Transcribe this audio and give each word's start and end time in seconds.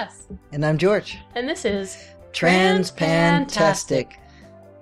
Jess. 0.00 0.28
And 0.52 0.64
I'm 0.64 0.78
George. 0.78 1.18
And 1.34 1.46
this 1.46 1.64
is 1.66 1.98
Transpantastic, 2.32 4.18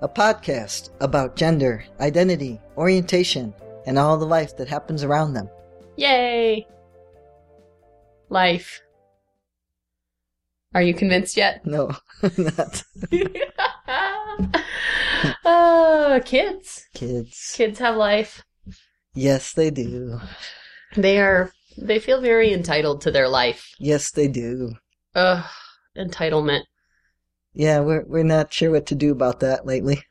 a 0.00 0.08
podcast 0.08 0.90
about 1.00 1.34
gender, 1.34 1.84
identity, 1.98 2.60
orientation, 2.76 3.52
and 3.86 3.98
all 3.98 4.16
the 4.16 4.26
life 4.26 4.56
that 4.58 4.68
happens 4.68 5.02
around 5.02 5.32
them. 5.32 5.48
Yay! 5.96 6.68
Life. 8.28 8.80
Are 10.74 10.82
you 10.82 10.94
convinced 10.94 11.36
yet? 11.36 11.62
No, 11.66 11.96
not 12.36 12.84
uh, 15.44 16.20
kids. 16.24 16.86
kids. 16.94 17.54
Kids 17.56 17.78
have 17.80 17.96
life. 17.96 18.44
Yes, 19.14 19.52
they 19.52 19.70
do. 19.70 20.20
They 20.94 21.18
are. 21.18 21.50
They 21.76 21.98
feel 21.98 22.20
very 22.20 22.52
entitled 22.52 23.00
to 23.00 23.10
their 23.10 23.28
life. 23.28 23.74
Yes, 23.80 24.12
they 24.12 24.28
do. 24.28 24.74
Ugh, 25.18 25.44
entitlement. 25.96 26.62
Yeah, 27.52 27.80
we're 27.80 28.04
we're 28.06 28.22
not 28.24 28.52
sure 28.54 28.70
what 28.70 28.86
to 28.86 28.94
do 28.94 29.12
about 29.12 29.40
that 29.40 29.66
lately. 29.66 30.02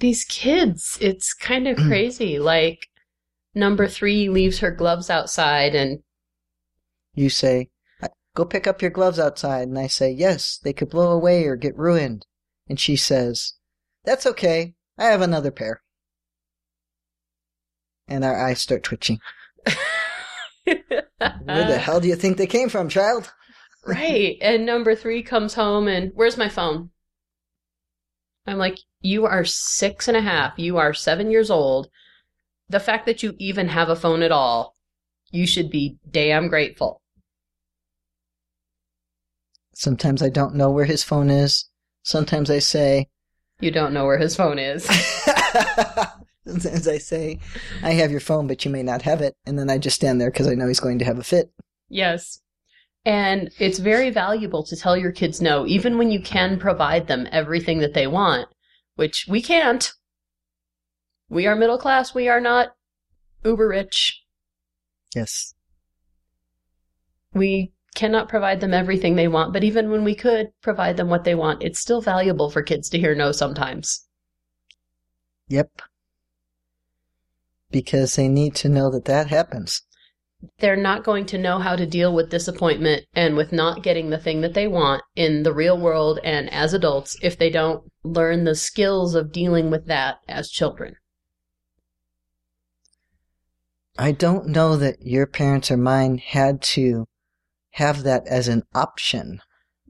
These 0.00 0.24
kids, 0.24 0.98
it's 1.00 1.34
kind 1.34 1.68
of 1.68 1.76
crazy. 1.86 2.38
Like, 2.38 2.88
number 3.54 3.88
three 3.88 4.28
leaves 4.28 4.60
her 4.60 4.70
gloves 4.72 5.10
outside, 5.10 5.74
and 5.74 6.02
You 7.12 7.28
say, 7.28 7.68
"Go 8.34 8.46
pick 8.46 8.66
up 8.66 8.80
your 8.80 8.90
gloves 8.90 9.18
outside," 9.18 9.68
and 9.68 9.78
I 9.78 9.88
say, 9.88 10.10
"Yes, 10.10 10.56
they 10.56 10.72
could 10.72 10.88
blow 10.88 11.12
away 11.12 11.44
or 11.44 11.54
get 11.54 11.76
ruined." 11.76 12.24
And 12.66 12.80
she 12.80 12.96
says, 12.96 13.52
"That's 14.04 14.24
okay. 14.24 14.74
I 14.96 15.04
have 15.08 15.20
another 15.20 15.50
pair." 15.50 15.82
And 18.08 18.24
our 18.24 18.36
eyes 18.36 18.58
start 18.60 18.82
twitching. 18.82 19.20
Where 20.64 21.66
the 21.66 21.78
hell 21.78 22.00
do 22.00 22.08
you 22.08 22.16
think 22.16 22.36
they 22.36 22.46
came 22.46 22.68
from, 22.68 22.88
child? 22.88 23.32
Right. 23.88 24.36
And 24.40 24.66
number 24.66 24.94
three 24.94 25.22
comes 25.22 25.54
home 25.54 25.88
and 25.88 26.12
where's 26.14 26.36
my 26.36 26.48
phone? 26.48 26.90
I'm 28.46 28.58
like, 28.58 28.78
you 29.00 29.26
are 29.26 29.44
six 29.44 30.08
and 30.08 30.16
a 30.16 30.20
half. 30.20 30.58
You 30.58 30.76
are 30.76 30.92
seven 30.92 31.30
years 31.30 31.50
old. 31.50 31.88
The 32.68 32.80
fact 32.80 33.06
that 33.06 33.22
you 33.22 33.34
even 33.38 33.68
have 33.68 33.88
a 33.88 33.96
phone 33.96 34.22
at 34.22 34.32
all, 34.32 34.74
you 35.30 35.46
should 35.46 35.70
be 35.70 35.96
damn 36.10 36.48
grateful. 36.48 37.00
Sometimes 39.74 40.22
I 40.22 40.28
don't 40.28 40.54
know 40.54 40.70
where 40.70 40.84
his 40.84 41.04
phone 41.04 41.30
is. 41.30 41.66
Sometimes 42.02 42.50
I 42.50 42.58
say, 42.58 43.08
You 43.60 43.70
don't 43.70 43.92
know 43.92 44.04
where 44.04 44.18
his 44.18 44.36
phone 44.36 44.58
is. 44.58 44.84
Sometimes 46.46 46.88
I 46.88 46.98
say, 46.98 47.38
I 47.82 47.92
have 47.92 48.10
your 48.10 48.20
phone, 48.20 48.46
but 48.46 48.64
you 48.64 48.70
may 48.70 48.82
not 48.82 49.02
have 49.02 49.20
it. 49.20 49.34
And 49.46 49.58
then 49.58 49.70
I 49.70 49.78
just 49.78 49.96
stand 49.96 50.20
there 50.20 50.30
because 50.30 50.48
I 50.48 50.54
know 50.54 50.66
he's 50.66 50.80
going 50.80 50.98
to 50.98 51.04
have 51.04 51.18
a 51.18 51.24
fit. 51.24 51.50
yes. 51.88 52.40
And 53.04 53.50
it's 53.58 53.78
very 53.78 54.10
valuable 54.10 54.62
to 54.64 54.76
tell 54.76 54.96
your 54.96 55.12
kids 55.12 55.40
no, 55.40 55.66
even 55.66 55.96
when 55.98 56.10
you 56.10 56.20
can 56.20 56.58
provide 56.58 57.06
them 57.06 57.26
everything 57.32 57.78
that 57.78 57.94
they 57.94 58.06
want, 58.06 58.48
which 58.96 59.26
we 59.28 59.40
can't. 59.40 59.92
We 61.30 61.46
are 61.46 61.56
middle 61.56 61.78
class. 61.78 62.14
We 62.14 62.28
are 62.28 62.40
not 62.40 62.74
uber 63.44 63.68
rich. 63.68 64.22
Yes. 65.14 65.54
we 67.32 67.72
cannot 67.94 68.28
provide 68.28 68.60
them 68.60 68.74
everything 68.74 69.16
they 69.16 69.28
want, 69.28 69.52
but 69.52 69.64
even 69.64 69.90
when 69.90 70.04
we 70.04 70.14
could 70.14 70.52
provide 70.62 70.96
them 70.96 71.08
what 71.08 71.24
they 71.24 71.34
want, 71.34 71.62
it's 71.62 71.80
still 71.80 72.00
valuable 72.00 72.50
for 72.50 72.62
kids 72.62 72.88
to 72.90 72.98
hear 72.98 73.14
no 73.14 73.32
sometimes. 73.32 74.06
Yep. 75.48 75.82
Because 77.70 78.16
they 78.16 78.28
need 78.28 78.54
to 78.56 78.68
know 78.68 78.90
that 78.90 79.06
that 79.06 79.28
happens. 79.28 79.82
They're 80.58 80.76
not 80.76 81.04
going 81.04 81.26
to 81.26 81.38
know 81.38 81.58
how 81.58 81.74
to 81.74 81.86
deal 81.86 82.14
with 82.14 82.30
disappointment 82.30 83.06
and 83.12 83.36
with 83.36 83.52
not 83.52 83.82
getting 83.82 84.10
the 84.10 84.18
thing 84.18 84.40
that 84.42 84.54
they 84.54 84.68
want 84.68 85.02
in 85.16 85.42
the 85.42 85.52
real 85.52 85.76
world 85.76 86.20
and 86.22 86.52
as 86.52 86.72
adults 86.72 87.16
if 87.22 87.36
they 87.36 87.50
don't 87.50 87.90
learn 88.04 88.44
the 88.44 88.54
skills 88.54 89.14
of 89.14 89.32
dealing 89.32 89.70
with 89.70 89.86
that 89.86 90.18
as 90.28 90.50
children. 90.50 90.96
I 93.98 94.12
don't 94.12 94.46
know 94.46 94.76
that 94.76 95.02
your 95.02 95.26
parents 95.26 95.72
or 95.72 95.76
mine 95.76 96.18
had 96.18 96.62
to 96.62 97.06
have 97.72 98.04
that 98.04 98.26
as 98.28 98.46
an 98.46 98.62
option. 98.74 99.40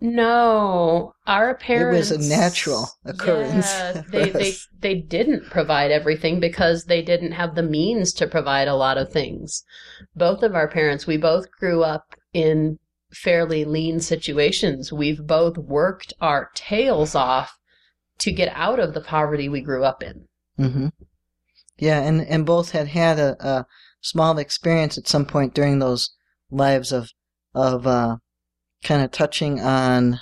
No, 0.01 1.15
our 1.27 1.57
parents. 1.57 2.11
It 2.11 2.17
was 2.19 2.27
a 2.27 2.29
natural 2.29 2.89
occurrence. 3.05 3.67
Yeah, 3.67 4.03
they, 4.11 4.31
they 4.31 4.55
they 4.79 4.95
didn't 4.95 5.51
provide 5.51 5.91
everything 5.91 6.39
because 6.39 6.85
they 6.85 7.03
didn't 7.03 7.33
have 7.33 7.55
the 7.55 7.65
means 7.65 8.13
to 8.15 8.29
provide 8.29 8.69
a 8.69 8.77
lot 8.77 8.97
of 8.97 9.13
things. 9.13 9.65
Both 10.15 10.43
of 10.43 10.55
our 10.55 10.69
parents, 10.69 11.07
we 11.07 11.17
both 11.17 11.51
grew 11.51 11.83
up 11.83 12.15
in 12.33 12.79
fairly 13.13 13.65
lean 13.65 14.01
situations. 14.01 14.93
We've 14.93 15.27
both 15.27 15.59
worked 15.59 16.13
our 16.21 16.51
tails 16.55 17.15
off 17.15 17.59
to 18.19 18.33
get 18.33 18.53
out 18.55 18.79
of 18.79 18.95
the 18.95 19.01
poverty 19.01 19.49
we 19.49 19.61
grew 19.61 19.85
up 19.85 20.03
in. 20.03 20.27
Mm-hmm. 20.59 20.89
Yeah, 21.79 22.01
and, 22.01 22.21
and 22.21 22.45
both 22.45 22.73
had 22.73 22.89
had 22.89 23.19
a, 23.19 23.37
a 23.41 23.67
small 24.01 24.39
experience 24.39 24.99
at 24.99 25.09
some 25.09 25.25
point 25.25 25.55
during 25.55 25.79
those 25.79 26.11
lives 26.51 26.93
of 26.93 27.11
of 27.55 27.87
uh, 27.87 28.17
kind 28.83 29.03
of 29.03 29.11
touching 29.11 29.61
on 29.61 30.21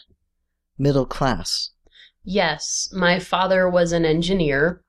middle 0.78 1.06
class. 1.06 1.70
Yes, 2.24 2.88
my 2.92 3.18
father 3.18 3.68
was 3.68 3.92
an 3.92 4.04
engineer. 4.04 4.82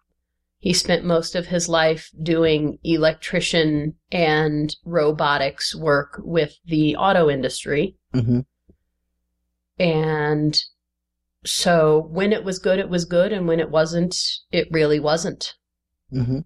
He 0.60 0.74
spent 0.74 1.06
most 1.06 1.36
of 1.36 1.48
his 1.48 1.70
life 1.70 2.10
doing 2.22 2.80
electrician 2.84 3.94
and 4.12 4.76
robotics 4.84 5.76
work 5.76 6.20
with 6.24 6.58
the 6.66 6.96
auto 6.96 7.30
industry. 7.30 7.96
hmm 8.14 8.40
And 9.78 10.60
so 11.46 12.08
when 12.10 12.34
it 12.34 12.44
was 12.44 12.58
good, 12.58 12.80
it 12.80 12.90
was 12.90 13.06
good. 13.06 13.32
And 13.32 13.48
when 13.48 13.60
it 13.60 13.70
wasn't, 13.70 14.16
it 14.52 14.68
really 14.72 15.00
wasn't. 15.00 15.54
hmm 16.10 16.40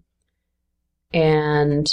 And 1.12 1.90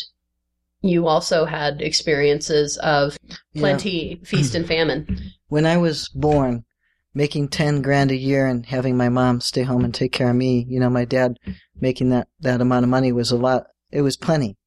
you 0.82 1.08
also 1.08 1.46
had 1.46 1.82
experiences 1.82 2.78
of 2.78 3.18
plenty, 3.56 4.22
feast 4.24 4.56
and 4.56 4.68
famine. 4.74 5.20
When 5.48 5.66
I 5.66 5.78
was 5.78 6.10
born, 6.10 6.66
making 7.14 7.50
ten 7.50 7.82
grand 7.82 8.12
a 8.12 8.16
year 8.16 8.48
and 8.48 8.66
having 8.66 8.96
my 8.96 9.10
mom 9.10 9.42
stay 9.42 9.64
home 9.64 9.84
and 9.84 9.94
take 9.94 10.12
care 10.12 10.30
of 10.30 10.36
me, 10.36 10.66
you 10.70 10.80
know, 10.80 10.90
my 10.90 11.06
dad 11.06 11.38
making 11.80 12.10
that 12.10 12.28
that 12.40 12.62
amount 12.62 12.84
of 12.84 12.90
money 12.90 13.12
was 13.12 13.32
a 13.32 13.38
lot. 13.38 13.68
It 13.92 14.02
was 14.02 14.16
plenty. 14.18 14.58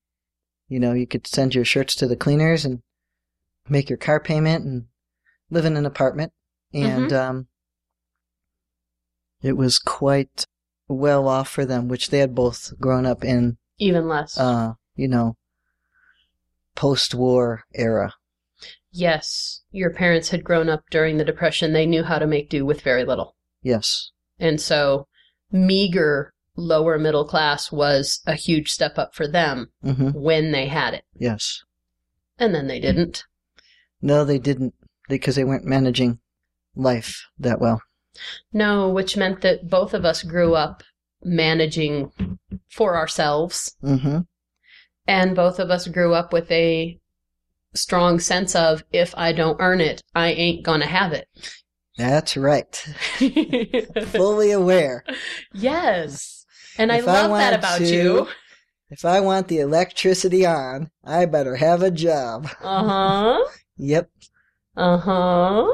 You 0.68 0.80
know, 0.80 0.92
you 0.92 1.06
could 1.06 1.26
send 1.26 1.54
your 1.54 1.64
shirts 1.64 1.94
to 1.96 2.06
the 2.08 2.16
cleaners 2.16 2.64
and 2.64 2.82
make 3.68 3.88
your 3.88 3.98
car 3.98 4.18
payment 4.20 4.64
and 4.64 4.86
live 5.50 5.64
in 5.64 5.76
an 5.76 5.86
apartment. 5.86 6.32
And 6.74 7.12
um, 7.12 7.46
it 9.42 9.56
was 9.56 9.78
quite 9.78 10.46
well 10.88 11.28
off 11.28 11.48
for 11.48 11.64
them, 11.64 11.88
which 11.88 12.10
they 12.10 12.18
had 12.18 12.34
both 12.34 12.72
grown 12.80 13.04
up 13.06 13.22
in, 13.24 13.58
Even 13.78 14.08
less. 14.08 14.38
uh, 14.38 14.72
you 14.96 15.08
know, 15.08 15.36
post-war 16.74 17.64
era. 17.74 18.14
yes, 18.90 19.62
your 19.70 19.90
parents 19.90 20.28
had 20.30 20.44
grown 20.44 20.68
up 20.68 20.82
during 20.90 21.16
the 21.16 21.24
Depression. 21.24 21.72
They 21.72 21.86
knew 21.86 22.02
how 22.02 22.18
to 22.18 22.26
make 22.26 22.48
do 22.50 22.64
with 22.66 22.82
very 22.82 23.04
little. 23.04 23.36
Yes. 23.62 24.10
And 24.38 24.60
so 24.60 25.06
meager 25.50 26.34
lower 26.56 26.98
middle 26.98 27.24
class 27.24 27.72
was 27.72 28.20
a 28.26 28.34
huge 28.34 28.70
step 28.70 28.98
up 28.98 29.14
for 29.14 29.26
them 29.26 29.70
hmm 29.82 30.10
when 30.10 30.52
they 30.52 30.66
had 30.66 30.94
it. 30.94 31.04
Yes. 31.14 31.62
And 32.38 32.54
then 32.54 32.66
they 32.66 32.80
didn't. 32.80 33.24
No, 34.02 34.24
they 34.24 34.38
didn't 34.38 34.74
because 35.08 35.36
they 35.36 35.44
weren't 35.44 35.64
managing 35.64 36.18
life 36.74 37.24
that 37.38 37.60
well. 37.60 37.82
No, 38.52 38.90
which 38.90 39.16
meant 39.16 39.40
that 39.40 39.68
both 39.70 39.94
of 39.94 40.04
us 40.04 40.22
grew 40.22 40.54
up 40.54 40.82
managing 41.24 42.10
for 42.68 42.96
ourselves. 42.96 43.76
hmm 43.80 44.20
And 45.06 45.34
both 45.34 45.58
of 45.58 45.70
us 45.70 45.88
grew 45.88 46.14
up 46.14 46.32
with 46.32 46.50
a 46.50 46.98
strong 47.74 48.20
sense 48.20 48.54
of 48.54 48.84
if 48.92 49.14
I 49.16 49.32
don't 49.32 49.60
earn 49.60 49.80
it, 49.80 50.02
I 50.14 50.28
ain't 50.32 50.62
gonna 50.64 50.86
have 50.86 51.12
it. 51.12 51.28
That's 51.98 52.36
right. 52.36 52.74
Fully 54.06 54.50
aware. 54.52 55.04
yes. 55.52 56.46
And 56.78 56.90
I 56.92 56.98
If 56.98 57.08
I 57.08 57.26
love 57.26 57.38
that 57.38 57.58
about 57.58 57.78
to- 57.78 57.86
you. 57.86 58.28
If 58.90 59.06
I 59.06 59.20
want 59.20 59.48
the 59.48 59.58
electricity 59.60 60.44
on, 60.44 60.90
I 61.02 61.24
better 61.24 61.56
have 61.56 61.82
a 61.82 61.90
job. 61.90 62.48
Uh 62.62 62.84
huh. 62.84 63.44
Yep. 63.78 64.10
Uh 64.76 64.98
huh. 64.98 65.72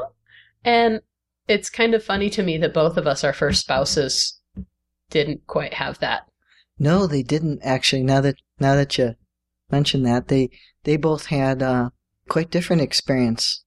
And 0.63 1.01
it's 1.47 1.69
kind 1.69 1.93
of 1.93 2.03
funny 2.03 2.29
to 2.31 2.41
me 2.43 2.57
that 2.59 2.73
both 2.73 2.95
of 2.97 3.05
us, 3.07 3.23
our 3.25 3.33
first 3.33 3.61
spouses, 3.61 4.39
didn't 5.09 5.45
quite 5.47 5.73
have 5.75 5.99
that. 5.99 6.27
No, 6.79 7.07
they 7.07 7.21
didn't 7.23 7.59
actually. 7.61 8.03
Now 8.03 8.21
that 8.21 8.35
now 8.59 8.75
that 8.75 8.97
you 8.97 9.15
mention 9.71 10.03
that, 10.03 10.27
they 10.27 10.49
they 10.83 10.97
both 10.97 11.27
had 11.27 11.61
uh, 11.61 11.89
quite 12.27 12.51
different 12.51 12.81
experience. 12.81 13.63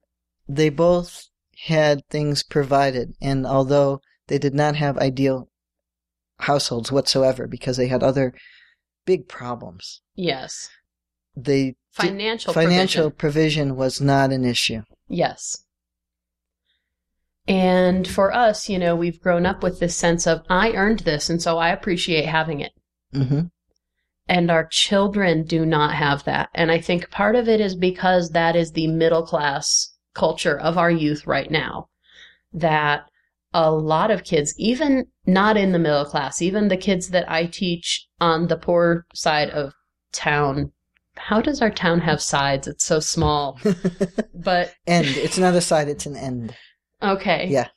They 0.49 0.69
both 0.69 1.29
had 1.67 2.06
things 2.09 2.43
provided, 2.43 3.15
and 3.21 3.47
although 3.47 4.00
they 4.29 4.39
did 4.39 4.55
not 4.55 4.77
have 4.77 4.99
ideal 4.99 5.49
households 6.39 6.91
whatsoever 6.91 7.47
because 7.47 7.77
they 7.77 7.87
had 7.89 8.03
other 8.03 8.35
big 9.05 9.29
problems, 9.29 10.00
Yes. 10.15 10.69
they 11.37 11.77
Financial 11.93 12.53
financial 12.55 13.11
provision. 13.11 13.69
provision 13.73 13.77
was 13.77 14.00
not 14.00 14.33
an 14.33 14.44
issue. 14.44 14.83
Yes. 15.09 15.65
And 17.49 18.06
for 18.06 18.33
us, 18.33 18.69
you 18.69 18.79
know, 18.79 18.94
we've 18.97 19.21
grown 19.21 19.44
up 19.47 19.62
with 19.62 19.81
this 19.81 19.97
sense 19.97 20.27
of, 20.27 20.43
I 20.49 20.73
earned 20.73 21.00
this, 21.00 21.29
and 21.29 21.43
so 21.43 21.59
I 21.59 21.69
appreciate 21.71 22.27
having 22.27 22.61
it. 22.61 22.73
hmm 23.12 23.41
And 24.29 24.51
our 24.51 24.67
children 24.67 25.45
do 25.45 25.67
not 25.67 25.95
have 25.95 26.25
that. 26.25 26.49
And 26.55 26.71
I 26.71 26.81
think 26.81 27.11
part 27.11 27.35
of 27.35 27.49
it 27.49 27.61
is 27.61 27.75
because 27.75 28.31
that 28.31 28.55
is 28.57 28.73
the 28.73 28.87
middle 28.87 29.25
class 29.27 29.95
culture 30.15 30.59
of 30.59 30.79
our 30.79 30.91
youth 30.91 31.27
right 31.27 31.51
now. 31.51 31.89
That 32.53 33.07
a 33.55 33.71
lot 33.71 34.11
of 34.11 34.25
kids, 34.25 34.55
even 34.59 35.07
not 35.27 35.57
in 35.57 35.73
the 35.73 35.79
middle 35.79 36.05
class, 36.05 36.41
even 36.41 36.69
the 36.69 36.77
kids 36.77 37.09
that 37.11 37.31
I 37.31 37.47
teach 37.47 38.07
on 38.21 38.47
the 38.47 38.57
poor 38.57 39.07
side 39.15 39.51
of 39.51 39.73
town. 40.13 40.73
How 41.17 41.41
does 41.43 41.61
our 41.61 41.71
town 41.71 42.01
have 42.01 42.23
sides? 42.23 42.67
It's 42.69 42.85
so 42.85 43.01
small. 43.01 43.59
But 44.35 44.75
end. 44.87 45.07
It's 45.09 45.39
not 45.39 45.55
a 45.55 45.61
side, 45.61 45.89
it's 45.89 46.07
an 46.07 46.17
end. 46.17 46.57
okay. 47.03 47.47
Yeah. 47.49 47.69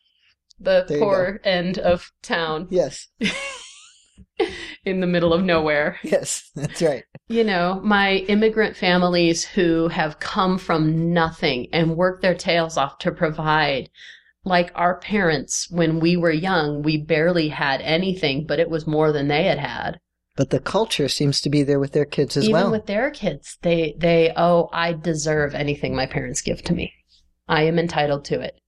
The 0.60 0.86
There 0.88 1.00
poor 1.00 1.42
end 1.44 1.78
of 1.78 2.12
town 2.24 2.68
Yes. 2.72 3.08
in 4.86 5.00
the 5.00 5.08
middle 5.08 5.34
of 5.34 5.44
nowhere. 5.44 5.98
Yes. 6.04 6.50
That's 6.56 6.82
right. 6.82 7.04
You 7.28 7.44
know, 7.44 7.82
my 7.84 8.18
immigrant 8.28 8.76
families 8.76 9.44
who 9.44 9.88
have 9.88 10.20
come 10.20 10.58
from 10.58 11.14
nothing 11.14 11.68
and 11.74 11.98
worked 11.98 12.22
their 12.22 12.36
tails 12.36 12.78
off 12.78 12.98
to 13.00 13.12
provide. 13.12 13.90
Like 14.44 14.72
our 14.76 15.00
parents, 15.00 15.68
when 15.72 16.00
we 16.00 16.18
were 16.18 16.32
young, 16.32 16.84
we 16.84 16.98
barely 16.98 17.50
had 17.50 17.82
anything, 17.82 18.46
but 18.46 18.60
it 18.60 18.70
was 18.70 18.86
more 18.86 19.12
than 19.12 19.28
they 19.28 19.46
had 19.46 19.58
had. 19.58 20.00
But 20.36 20.52
the 20.52 20.60
culture 20.60 21.08
seems 21.08 21.42
to 21.42 21.50
be 21.50 21.64
there 21.64 21.80
with 21.80 21.94
their 21.94 22.06
kids 22.06 22.38
as 22.38 22.44
Even 22.44 22.54
well. 22.54 22.72
with 22.72 22.86
their 22.86 23.10
kids, 23.10 23.58
they, 23.62 23.96
they, 23.98 24.34
oh, 24.36 24.70
I 24.72 24.94
deserve 24.94 25.56
anything 25.56 25.96
my 25.96 26.06
parents 26.06 26.42
give 26.42 26.62
to 26.64 26.74
me. 26.74 26.94
I 27.48 27.64
am 27.64 27.80
entitled 27.80 28.26
to 28.26 28.42
it. 28.42 28.60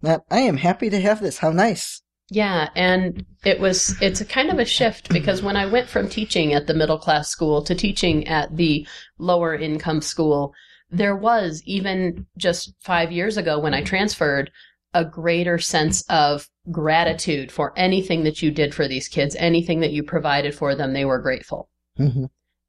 Now, 0.00 0.22
I 0.30 0.40
am 0.40 0.58
happy 0.58 0.88
to 0.88 1.00
have 1.00 1.20
this. 1.20 1.38
How 1.38 1.50
nice. 1.50 2.02
Yeah, 2.30 2.68
and 2.74 3.24
it 3.44 3.58
was 3.58 4.00
it's 4.02 4.20
a 4.20 4.24
kind 4.24 4.50
of 4.50 4.58
a 4.58 4.64
shift 4.64 5.08
because 5.08 5.42
when 5.42 5.56
I 5.56 5.64
went 5.66 5.88
from 5.88 6.08
teaching 6.08 6.52
at 6.52 6.66
the 6.66 6.74
middle 6.74 6.98
class 6.98 7.28
school 7.30 7.62
to 7.62 7.74
teaching 7.74 8.28
at 8.28 8.54
the 8.56 8.86
lower 9.18 9.54
income 9.54 10.02
school, 10.02 10.52
there 10.90 11.16
was 11.16 11.62
even 11.64 12.26
just 12.36 12.74
5 12.80 13.12
years 13.12 13.36
ago 13.38 13.58
when 13.58 13.72
I 13.74 13.82
transferred 13.82 14.50
a 14.92 15.04
greater 15.04 15.58
sense 15.58 16.02
of 16.08 16.48
gratitude 16.70 17.50
for 17.50 17.72
anything 17.76 18.24
that 18.24 18.42
you 18.42 18.50
did 18.50 18.74
for 18.74 18.86
these 18.88 19.08
kids, 19.08 19.34
anything 19.38 19.80
that 19.80 19.92
you 19.92 20.02
provided 20.02 20.54
for 20.54 20.74
them, 20.74 20.92
they 20.92 21.04
were 21.04 21.20
grateful. 21.20 21.70
hmm 21.96 22.24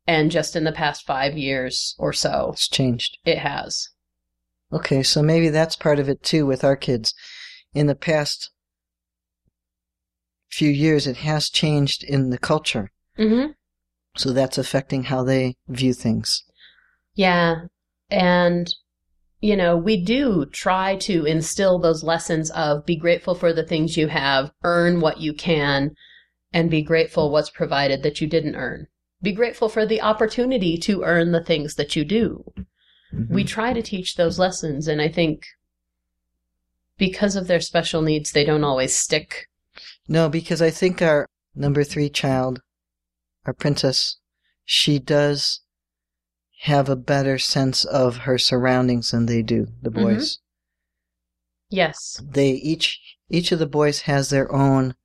And 0.08 0.32
just 0.32 0.56
in 0.56 0.64
the 0.64 0.72
past 0.72 1.06
5 1.06 1.38
years 1.38 1.96
or 2.00 2.14
so, 2.14 2.52
It's 2.54 2.68
changed. 2.70 3.18
it 3.26 3.40
has. 3.40 3.90
Okay, 4.72 5.04
so 5.04 5.22
maybe 5.22 5.50
that's 5.50 5.76
part 5.76 6.00
of 6.00 6.08
it 6.08 6.24
too 6.24 6.46
with 6.46 6.64
our 6.64 6.76
kids. 6.78 7.14
In 7.74 7.88
the 7.88 7.96
past 7.96 8.52
few 10.50 10.70
years, 10.70 11.08
it 11.08 11.18
has 11.18 11.50
changed 11.50 12.04
in 12.04 12.30
the 12.30 12.38
culture. 12.38 12.92
Mhm. 13.18 13.56
So 14.18 14.32
that's 14.32 14.58
affecting 14.58 15.04
how 15.04 15.24
they 15.24 15.56
view 15.68 15.94
things. 15.94 16.44
Yeah. 17.14 17.66
And, 18.10 18.74
you 19.40 19.56
know, 19.56 19.78
we 19.78 20.04
do 20.04 20.46
try 20.48 20.96
to 20.98 21.26
instill 21.26 21.80
those 21.80 22.04
lessons 22.04 22.50
of 22.52 22.86
be 22.86 22.96
grateful 22.96 23.36
for 23.36 23.54
the 23.54 23.64
things 23.64 23.98
you 23.98 24.08
have, 24.08 24.52
earn 24.64 25.00
what 25.00 25.20
you 25.20 25.34
can, 25.34 25.96
and 26.52 26.72
be 26.72 26.82
grateful 26.82 27.30
what's 27.30 27.50
provided 27.50 28.02
that 28.04 28.20
you 28.20 28.28
didn't 28.28 28.56
earn. 28.56 28.88
Be 29.22 29.32
grateful 29.32 29.70
for 29.70 29.86
the 29.86 30.02
opportunity 30.02 30.78
to 30.78 31.04
earn 31.04 31.32
the 31.32 31.44
things 31.44 31.76
that 31.76 31.96
you 31.96 32.04
do. 32.04 32.52
We 33.12 33.44
try 33.44 33.74
to 33.74 33.82
teach 33.82 34.16
those 34.16 34.38
lessons, 34.38 34.88
and 34.88 35.02
I 35.02 35.08
think 35.08 35.44
because 36.98 37.36
of 37.36 37.48
their 37.48 37.60
special 37.60 38.02
needs, 38.04 38.32
they 38.32 38.44
don't 38.46 38.64
always 38.64 38.96
stick. 38.96 39.48
No, 40.10 40.28
because 40.28 40.60
I 40.62 40.72
think 40.72 41.02
our 41.02 41.28
number 41.56 41.84
three 41.84 42.10
child, 42.10 42.62
our 43.46 43.54
princess, 43.54 44.18
she 44.66 44.98
does 44.98 45.62
have 46.64 46.90
a 46.90 46.96
better 46.96 47.38
sense 47.38 47.86
of 47.86 48.18
her 48.18 48.38
surroundings 48.40 49.12
than 49.12 49.28
they 49.28 49.44
do, 49.44 49.68
the 49.82 49.92
Mhm. 49.92 50.04
boys. 50.04 50.40
Yes. 51.70 52.20
They 52.26 52.50
each, 52.50 53.00
each 53.30 53.52
of 53.52 53.60
the 53.60 53.68
boys 53.68 54.02
has 54.02 54.30
their 54.32 54.52
own, 54.52 54.96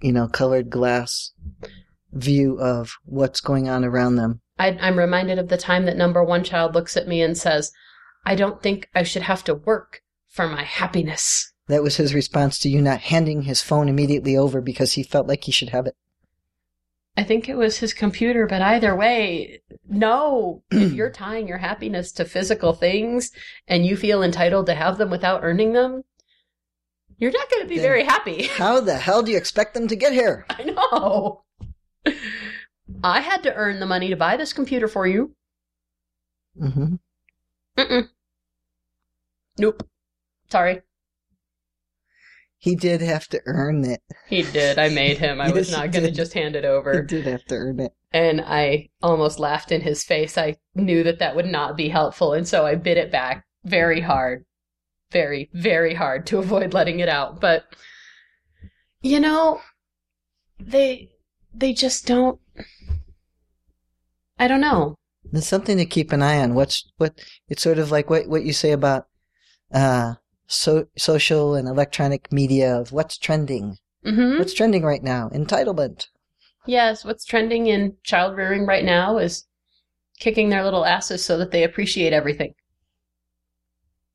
you 0.00 0.12
know, 0.12 0.26
colored 0.26 0.68
glass 0.68 1.30
view 2.12 2.60
of 2.60 2.96
what's 3.04 3.40
going 3.40 3.68
on 3.68 3.84
around 3.84 4.16
them. 4.16 4.40
I, 4.58 4.70
I'm 4.80 4.98
reminded 4.98 5.38
of 5.38 5.48
the 5.48 5.56
time 5.56 5.84
that 5.86 5.96
number 5.96 6.22
one 6.24 6.42
child 6.44 6.74
looks 6.74 6.96
at 6.96 7.06
me 7.08 7.22
and 7.22 7.38
says, 7.38 7.72
I 8.26 8.34
don't 8.34 8.60
think 8.62 8.88
I 8.94 9.04
should 9.04 9.22
have 9.22 9.44
to 9.44 9.54
work 9.54 10.02
for 10.28 10.48
my 10.48 10.64
happiness. 10.64 11.52
That 11.66 11.82
was 11.82 11.96
his 11.96 12.14
response 12.14 12.58
to 12.60 12.68
you 12.68 12.82
not 12.82 13.00
handing 13.00 13.42
his 13.42 13.62
phone 13.62 13.88
immediately 13.88 14.36
over 14.36 14.60
because 14.60 14.92
he 14.92 15.02
felt 15.02 15.26
like 15.26 15.44
he 15.44 15.52
should 15.52 15.70
have 15.70 15.86
it. 15.86 15.96
I 17.16 17.22
think 17.22 17.48
it 17.48 17.56
was 17.56 17.78
his 17.78 17.94
computer, 17.94 18.46
but 18.46 18.60
either 18.60 18.94
way, 18.94 19.62
no. 19.88 20.62
if 20.70 20.92
you're 20.92 21.10
tying 21.10 21.46
your 21.48 21.58
happiness 21.58 22.10
to 22.12 22.24
physical 22.24 22.72
things 22.72 23.30
and 23.68 23.86
you 23.86 23.96
feel 23.96 24.22
entitled 24.22 24.66
to 24.66 24.74
have 24.74 24.98
them 24.98 25.10
without 25.10 25.44
earning 25.44 25.72
them, 25.72 26.02
you're 27.16 27.30
not 27.30 27.48
going 27.50 27.62
to 27.62 27.68
be 27.68 27.76
Then- 27.76 27.84
very 27.84 28.04
happy. 28.04 28.42
How 28.56 28.80
the 28.80 28.98
hell 28.98 29.22
do 29.22 29.30
you 29.30 29.36
expect 29.38 29.74
them 29.74 29.88
to 29.88 29.96
get 29.96 30.12
here? 30.12 30.44
I 30.50 30.64
know. 30.64 31.44
I 33.02 33.20
had 33.20 33.42
to 33.44 33.54
earn 33.54 33.80
the 33.80 33.86
money 33.86 34.10
to 34.10 34.16
buy 34.16 34.36
this 34.36 34.52
computer 34.52 34.88
for 34.88 35.06
you. 35.06 35.34
Mm 36.60 36.72
hmm 36.72 36.94
Mm-mm. 37.76 38.08
Nope. 39.58 39.88
Sorry. 40.50 40.82
He 42.64 42.76
did 42.76 43.02
have 43.02 43.28
to 43.28 43.42
earn 43.44 43.84
it. 43.84 44.00
He 44.26 44.40
did. 44.40 44.78
I 44.78 44.88
made 44.88 45.18
him. 45.18 45.38
I 45.38 45.50
was 45.52 45.70
not 45.70 45.92
going 45.92 46.06
to 46.06 46.10
just 46.10 46.32
hand 46.32 46.56
it 46.56 46.64
over. 46.64 47.02
He 47.02 47.06
did 47.06 47.26
have 47.26 47.44
to 47.48 47.56
earn 47.56 47.78
it. 47.78 47.92
And 48.10 48.40
I 48.40 48.88
almost 49.02 49.38
laughed 49.38 49.70
in 49.70 49.82
his 49.82 50.02
face. 50.02 50.38
I 50.38 50.56
knew 50.74 51.02
that 51.02 51.18
that 51.18 51.36
would 51.36 51.44
not 51.44 51.76
be 51.76 51.90
helpful. 51.90 52.32
And 52.32 52.48
so 52.48 52.64
I 52.64 52.74
bit 52.76 52.96
it 52.96 53.12
back 53.12 53.44
very 53.64 54.00
hard. 54.00 54.46
Very, 55.10 55.50
very 55.52 55.92
hard 55.92 56.26
to 56.28 56.38
avoid 56.44 56.72
letting 56.72 57.00
it 57.00 57.08
out. 57.10 57.38
But, 57.38 57.64
you 59.02 59.20
know, 59.20 59.60
they, 60.58 61.10
they 61.52 61.74
just 61.74 62.06
don't, 62.06 62.40
I 64.38 64.48
don't 64.48 64.62
know. 64.62 64.94
There's 65.30 65.46
something 65.46 65.76
to 65.76 65.84
keep 65.84 66.12
an 66.12 66.22
eye 66.22 66.38
on. 66.38 66.54
What's 66.54 66.90
what? 66.96 67.20
It's 67.46 67.62
sort 67.62 67.78
of 67.78 67.90
like 67.90 68.08
what 68.08 68.26
what 68.26 68.44
you 68.44 68.52
say 68.54 68.72
about 68.72 69.06
uh, 69.70 70.14
so 70.46 70.86
social 70.96 71.54
and 71.54 71.68
electronic 71.68 72.32
media 72.32 72.78
of 72.78 72.92
what's 72.92 73.18
trending. 73.18 73.78
hmm 74.04 74.38
What's 74.38 74.54
trending 74.54 74.82
right 74.84 75.02
now? 75.02 75.28
Entitlement. 75.30 76.08
Yes, 76.66 77.04
what's 77.04 77.24
trending 77.24 77.66
in 77.66 77.96
child 78.02 78.36
rearing 78.36 78.66
right 78.66 78.84
now 78.84 79.18
is 79.18 79.46
kicking 80.18 80.48
their 80.48 80.64
little 80.64 80.84
asses 80.84 81.24
so 81.24 81.38
that 81.38 81.50
they 81.50 81.64
appreciate 81.64 82.12
everything. 82.12 82.54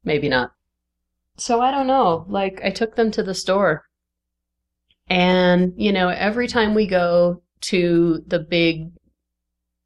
Maybe 0.04 0.28
not. 0.28 0.52
So 1.38 1.62
I 1.62 1.72
don't 1.72 1.88
know. 1.88 2.26
Like, 2.28 2.62
I 2.64 2.70
took 2.72 2.96
them 2.96 3.12
to 3.12 3.24
the 3.24 3.34
store. 3.34 3.86
And, 5.10 5.74
you 5.78 5.92
know, 5.92 6.10
every 6.10 6.48
time 6.48 6.74
we 6.74 6.88
go 6.88 7.42
to 7.62 8.24
the 8.28 8.40
big 8.40 8.92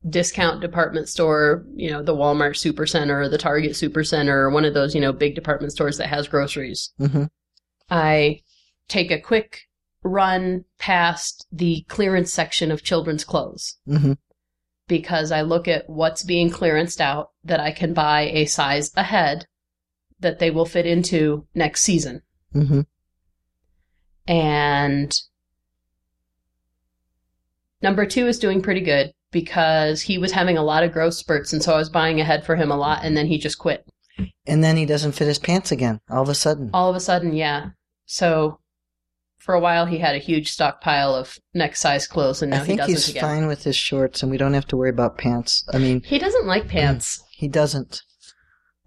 discount 0.10 0.62
department 0.62 1.08
store, 1.08 1.66
you 1.76 1.90
know, 1.90 2.04
the 2.04 2.16
Walmart 2.16 2.56
Supercenter 2.56 3.26
or 3.26 3.30
the 3.30 3.38
Target 3.38 3.72
Supercenter 3.72 4.34
or 4.34 4.50
one 4.50 4.66
of 4.66 4.74
those, 4.74 4.94
you 4.94 5.02
know, 5.02 5.14
big 5.14 5.36
department 5.36 5.72
stores 5.72 5.98
that 5.98 6.10
has 6.10 6.28
groceries, 6.28 6.94
hmm 6.98 7.26
I 7.90 8.42
take 8.88 9.12
a 9.12 9.20
quick 9.20 9.62
run 10.04 10.66
past 10.80 11.48
the 11.52 11.86
clearance 11.88 12.34
section 12.34 12.72
of 12.72 12.84
children's 12.84 13.24
clothes 13.24 13.78
hmm 13.86 14.14
because 14.88 15.32
I 15.32 15.42
look 15.42 15.68
at 15.70 15.90
what's 15.90 16.24
being 16.24 16.50
clearanced 16.50 17.00
out 17.00 17.32
that 17.46 17.62
I 17.62 17.72
can 17.72 17.94
buy 17.94 18.24
a 18.34 18.46
size 18.46 18.92
ahead 18.98 19.48
that 20.20 20.40
they 20.40 20.52
will 20.52 20.66
fit 20.66 20.86
into 20.86 21.48
next 21.56 21.84
season. 21.84 22.22
hmm 22.52 22.82
And 24.28 25.14
number 27.82 28.06
two 28.06 28.28
is 28.28 28.40
doing 28.40 28.62
pretty 28.62 28.82
good 28.82 29.14
because 29.34 30.02
he 30.04 30.18
was 30.18 30.32
having 30.32 30.58
a 30.58 30.64
lot 30.64 30.84
of 30.84 30.94
growth 30.94 31.16
spurts. 31.16 31.52
And 31.52 31.62
so 31.62 31.74
I 31.74 31.78
was 31.78 31.90
buying 31.90 32.22
ahead 32.22 32.46
for 32.46 32.56
him 32.56 32.72
a 32.72 32.78
lot 32.78 33.04
and 33.04 33.18
then 33.18 33.26
he 33.28 33.38
just 33.38 33.58
quit. 33.58 33.86
And 34.48 34.64
then 34.64 34.78
he 34.78 34.86
doesn't 34.86 35.14
fit 35.14 35.28
his 35.28 35.40
pants 35.40 35.72
again. 35.72 36.00
All 36.10 36.22
of 36.22 36.30
a 36.30 36.36
sudden. 36.36 36.70
All 36.74 36.90
of 36.90 36.96
a 36.96 37.00
sudden, 37.02 37.34
yeah. 37.34 37.72
So 38.06 38.60
for 39.40 39.56
a 39.56 39.60
while 39.60 39.86
he 39.88 39.98
had 39.98 40.16
a 40.16 40.20
huge 40.20 40.52
stockpile 40.52 41.14
of 41.16 41.38
next 41.54 41.82
size 41.82 42.08
clothes 42.08 42.42
and 42.42 42.52
now 42.52 42.58
I 42.58 42.60
he 42.62 42.66
think 42.68 42.80
doesn't 42.80 42.94
he's 42.94 43.10
again. 43.10 43.22
fine 43.22 43.48
with 43.48 43.64
his 43.66 43.76
shorts, 43.76 44.22
and 44.22 44.32
we 44.32 44.38
don't 44.38 44.54
have 44.54 44.68
to 44.68 44.78
worry 44.78 44.92
about 44.92 45.18
pants. 45.18 45.66
I 45.74 45.80
mean, 45.80 46.02
He 46.04 46.18
doesn't 46.20 46.46
like 46.46 46.66
mm, 46.66 46.70
pants. 46.70 47.22
he 47.32 47.50
doesn't. 47.50 48.04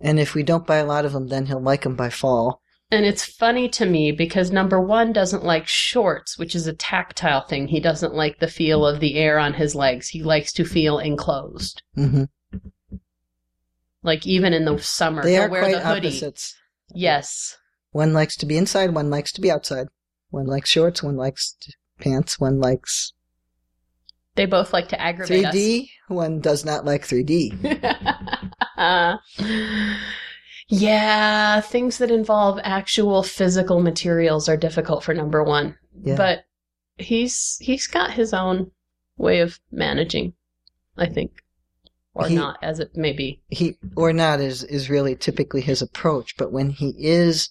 And 0.01 0.19
if 0.21 0.35
we 0.35 0.43
don't 0.43 0.67
buy 0.67 0.77
a 0.77 0.87
lot 0.87 1.05
of 1.05 1.13
them, 1.13 1.29
then 1.29 1.47
he'll 1.47 1.61
like 1.61 1.83
them 1.83 1.97
by 1.97 2.09
fall. 2.11 2.63
And 2.91 3.05
it's 3.05 3.25
funny 3.25 3.69
to 3.71 3.85
me 3.85 4.13
because 4.13 4.53
number 4.53 4.81
one 4.81 5.13
doesn't 5.13 5.43
like 5.45 5.67
shorts, 5.67 6.39
which 6.39 6.55
is 6.55 6.69
a 6.69 6.73
tactile 6.73 7.41
thing. 7.47 7.67
He 7.67 7.81
doesn't 7.81 8.15
like 8.15 8.39
the 8.39 8.47
feel 8.49 8.87
of 8.87 9.01
the 9.01 9.17
air 9.17 9.39
on 9.41 9.55
his 9.55 9.75
legs. 9.75 10.09
He 10.09 10.23
likes 10.23 10.53
to 10.55 10.65
feel 10.65 10.99
enclosed. 11.01 11.83
hmm 11.97 12.25
Like 14.05 14.25
even 14.25 14.53
in 14.53 14.65
the 14.67 14.79
summer, 14.79 15.25
They 15.25 15.37
are 15.37 15.49
wear 15.49 15.63
quite 15.63 15.73
the 15.73 15.81
hoodie. 15.81 16.09
opposites. 16.09 16.55
Yes. 16.95 17.57
One 17.91 18.13
likes 18.13 18.37
to 18.37 18.47
be 18.47 18.57
inside, 18.57 18.95
one 18.95 19.11
likes 19.11 19.33
to 19.33 19.41
be 19.41 19.51
outside. 19.51 19.89
One 20.31 20.47
likes 20.47 20.71
shorts, 20.71 21.03
one 21.03 21.17
likes 21.17 21.57
pants, 21.99 22.39
one 22.39 22.61
likes 22.61 23.13
They 24.37 24.47
both 24.47 24.73
like 24.73 24.89
to 24.89 25.01
aggravate 25.01 25.47
3D, 25.47 25.89
one 26.07 26.41
does 26.41 26.65
not 26.65 26.85
like 26.85 27.03
3D. 27.03 27.53
yeah, 30.69 31.61
things 31.61 31.99
that 31.99 32.11
involve 32.11 32.59
actual 32.63 33.23
physical 33.23 33.81
materials 33.81 34.49
are 34.49 34.57
difficult 34.57 35.05
for 35.05 35.15
number 35.15 35.43
one. 35.45 35.77
Yeah. 36.03 36.17
But 36.17 36.45
he's 36.97 37.57
he's 37.61 37.87
got 37.87 38.13
his 38.13 38.33
own 38.35 38.71
way 39.17 39.41
of 39.41 39.61
managing, 39.71 40.35
I 40.97 41.07
think. 41.07 41.33
Or 42.15 42.27
He- 42.29 42.35
not, 42.35 42.59
as 42.63 42.81
it 42.81 42.97
may 42.97 43.13
be. 43.13 43.43
he 43.51 43.77
or 43.95 44.13
not 44.13 44.41
is 44.41 44.65
is 44.65 44.89
really 44.89 45.15
typically 45.15 45.61
his 45.61 45.83
approach 45.83 46.35
but 46.39 46.51
when 46.51 46.71
he 46.71 46.95
is 46.99 47.51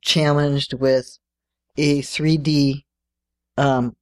challenged 0.00 0.72
with 0.72 1.18
a 1.76 2.00
3d 2.00 2.84
um 3.58 3.94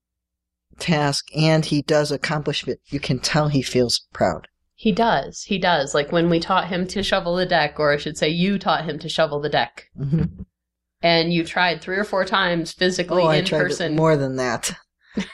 task 0.79 1.27
and 1.37 1.65
he 1.67 1.83
does 1.83 2.13
accomplish 2.13 2.67
it 2.69 2.81
you 2.87 3.01
can 3.01 3.19
tell 3.19 3.49
he 3.49 3.63
feels 3.63 4.07
proud 4.13 4.47
He 4.81 4.93
does. 4.93 5.43
He 5.43 5.59
does. 5.59 5.95
Like 5.95 6.11
when 6.11 6.31
we 6.31 6.41
taught 6.41 6.69
him 6.69 6.87
to 6.87 7.03
shovel 7.03 7.37
the 7.37 7.45
deck, 7.45 7.79
or 7.79 7.93
I 7.93 7.99
should 7.99 8.17
say, 8.17 8.31
you 8.31 8.59
taught 8.59 8.87
him 8.87 8.99
to 9.01 9.11
shovel 9.11 9.39
the 9.39 9.51
deck, 9.51 9.91
hmm 9.95 10.23
and 11.03 11.33
you 11.35 11.45
tried 11.45 11.83
three 11.83 11.99
or 11.99 12.05
four 12.05 12.25
times 12.25 12.73
physically 12.73 13.23
oh 13.23 13.29
in 13.31 13.45
person. 13.45 13.95
more 13.95 14.17
than 14.17 14.37
that. 14.37 14.73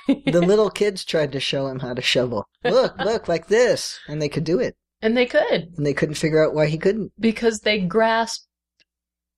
The 0.08 0.40
little 0.46 0.68
kids 0.68 1.04
tried 1.04 1.30
to 1.30 1.38
show 1.38 1.68
him 1.68 1.78
how 1.78 1.94
to 1.94 2.02
shovel. 2.02 2.48
Look 2.64 2.98
look 2.98 3.28
like 3.28 3.46
this. 3.46 4.00
And 4.08 4.20
they 4.20 4.28
could 4.28 4.42
do 4.42 4.58
it. 4.58 4.76
And 5.00 5.16
they 5.16 5.26
could. 5.26 5.72
And 5.76 5.86
they 5.86 5.94
couldn't 5.94 6.16
figure 6.16 6.44
out 6.44 6.54
why 6.54 6.66
he 6.66 6.76
couldn't. 6.78 7.12
Because 7.20 7.60
they 7.60 7.78
grasp 7.78 8.46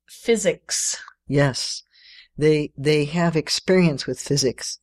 physics. 0.06 0.98
yes. 1.26 1.82
They 2.38 2.72
they 2.78 3.04
have 3.04 3.36
experience 3.36 4.06
with 4.06 4.18
physics. 4.20 4.78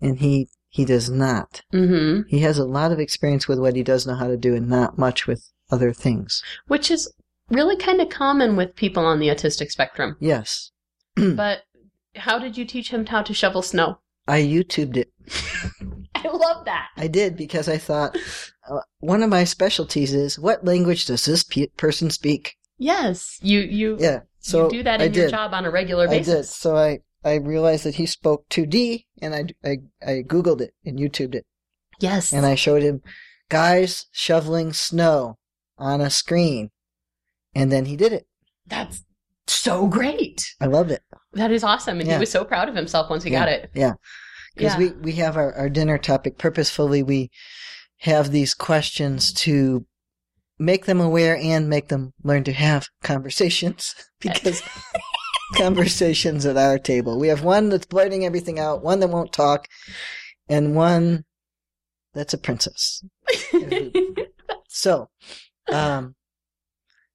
And 0.00 0.20
he 0.20 0.48
he 0.70 0.84
does 0.84 1.10
not 1.10 1.62
hmm 1.72 2.20
He 2.28 2.40
has 2.40 2.56
a 2.58 2.64
lot 2.64 2.92
of 2.92 2.98
experience 3.00 3.46
with 3.48 3.58
what 3.58 3.76
he 3.76 3.82
does 3.82 4.06
know 4.06 4.14
how 4.14 4.28
to 4.28 4.36
do 4.36 4.54
and 4.54 4.68
not 4.68 4.96
much 4.98 5.26
with 5.26 5.50
other 5.70 5.92
things. 5.92 6.42
Which 6.68 6.90
is 6.90 7.12
really 7.50 7.76
kind 7.76 8.00
of 8.00 8.08
common 8.08 8.56
with 8.56 8.74
people 8.76 9.04
on 9.04 9.18
the 9.20 9.28
autistic 9.28 9.70
spectrum. 9.70 10.16
Yes. 10.20 10.70
But 11.16 11.62
how 12.16 12.38
did 12.38 12.56
you 12.56 12.64
teach 12.64 12.90
him 12.90 13.04
how 13.06 13.22
to 13.22 13.34
shovel 13.34 13.62
snow? 13.62 13.98
I 14.26 14.42
YouTubed 14.42 14.96
it. 14.96 15.12
I 16.14 16.28
love 16.28 16.64
that. 16.66 16.88
I 16.96 17.06
did 17.08 17.36
because 17.36 17.68
I 17.68 17.78
thought 17.78 18.16
uh, 18.70 18.80
one 18.98 19.22
of 19.22 19.30
my 19.30 19.44
specialties 19.44 20.12
is 20.14 20.38
what 20.38 20.64
language 20.64 21.06
does 21.06 21.24
this 21.24 21.42
pe- 21.44 21.66
person 21.76 22.10
speak? 22.10 22.56
Yes, 22.78 23.38
you 23.42 23.60
you 23.60 23.96
Yeah. 23.98 24.20
So 24.40 24.64
you 24.64 24.70
do 24.78 24.82
that 24.84 25.00
I 25.00 25.04
in 25.04 25.14
your 25.14 25.26
did. 25.26 25.30
job 25.32 25.52
on 25.52 25.64
a 25.64 25.70
regular 25.70 26.06
basis. 26.08 26.28
I 26.32 26.36
did. 26.36 26.46
So 26.46 26.76
I, 26.76 26.98
I 27.24 27.34
realized 27.34 27.84
that 27.84 27.96
he 27.96 28.06
spoke 28.06 28.48
2D 28.48 29.04
and 29.20 29.34
I, 29.34 29.44
I, 29.68 29.76
I 30.06 30.22
Googled 30.22 30.60
it 30.60 30.72
and 30.84 30.98
YouTubed 30.98 31.34
it. 31.34 31.46
Yes, 32.00 32.32
And 32.32 32.46
I 32.46 32.54
showed 32.54 32.82
him 32.82 33.02
guys 33.50 34.06
shoveling 34.10 34.72
snow 34.72 35.36
on 35.76 36.00
a 36.00 36.08
screen. 36.10 36.70
And 37.54 37.70
then 37.70 37.84
he 37.86 37.96
did 37.96 38.12
it. 38.12 38.26
that's 38.66 39.02
so 39.46 39.86
great. 39.88 40.54
I 40.60 40.66
love 40.66 40.90
it. 40.90 41.02
That 41.32 41.50
is 41.50 41.64
awesome, 41.64 41.98
and 41.98 42.06
Yeah. 42.08 42.14
he 42.14 42.20
was 42.20 42.30
so 42.30 42.44
proud 42.44 42.68
of 42.68 42.74
himself 42.76 43.10
once 43.10 43.24
he 43.24 43.30
Yeah. 43.32 43.40
got 43.40 43.48
it. 43.48 43.70
Yeah. 43.74 43.92
Because 44.54 44.74
Yeah. 44.74 44.78
we, 44.78 44.90
we 44.92 45.12
have 45.12 45.36
our, 45.36 45.52
our 45.54 45.68
dinner 45.68 45.98
topic 45.98 46.38
purposefully. 46.38 47.02
We 47.02 47.30
have 47.98 48.30
these 48.30 48.54
questions 48.54 49.32
to 49.34 49.84
make 50.58 50.86
them 50.86 51.00
aware 51.00 51.36
and 51.36 51.68
make 51.68 51.88
them 51.88 52.12
learn 52.22 52.44
to 52.44 52.52
have 52.52 52.86
conversations 53.02 53.94
because 54.20 54.62
conversations 55.56 56.46
at 56.46 56.56
our 56.56 56.78
table. 56.78 57.18
We 57.18 57.28
have 57.28 57.42
one 57.44 57.68
that's 57.68 57.86
blurting 57.86 58.24
everything 58.24 58.58
out, 58.58 58.82
one 58.82 59.00
that 59.00 59.08
won't 59.08 59.32
talk, 59.32 59.66
and 60.48 60.74
one 60.74 61.24
that's 62.14 62.34
a 62.34 62.38
princess. 62.38 63.04
So, 64.68 65.08
um, 65.72 66.14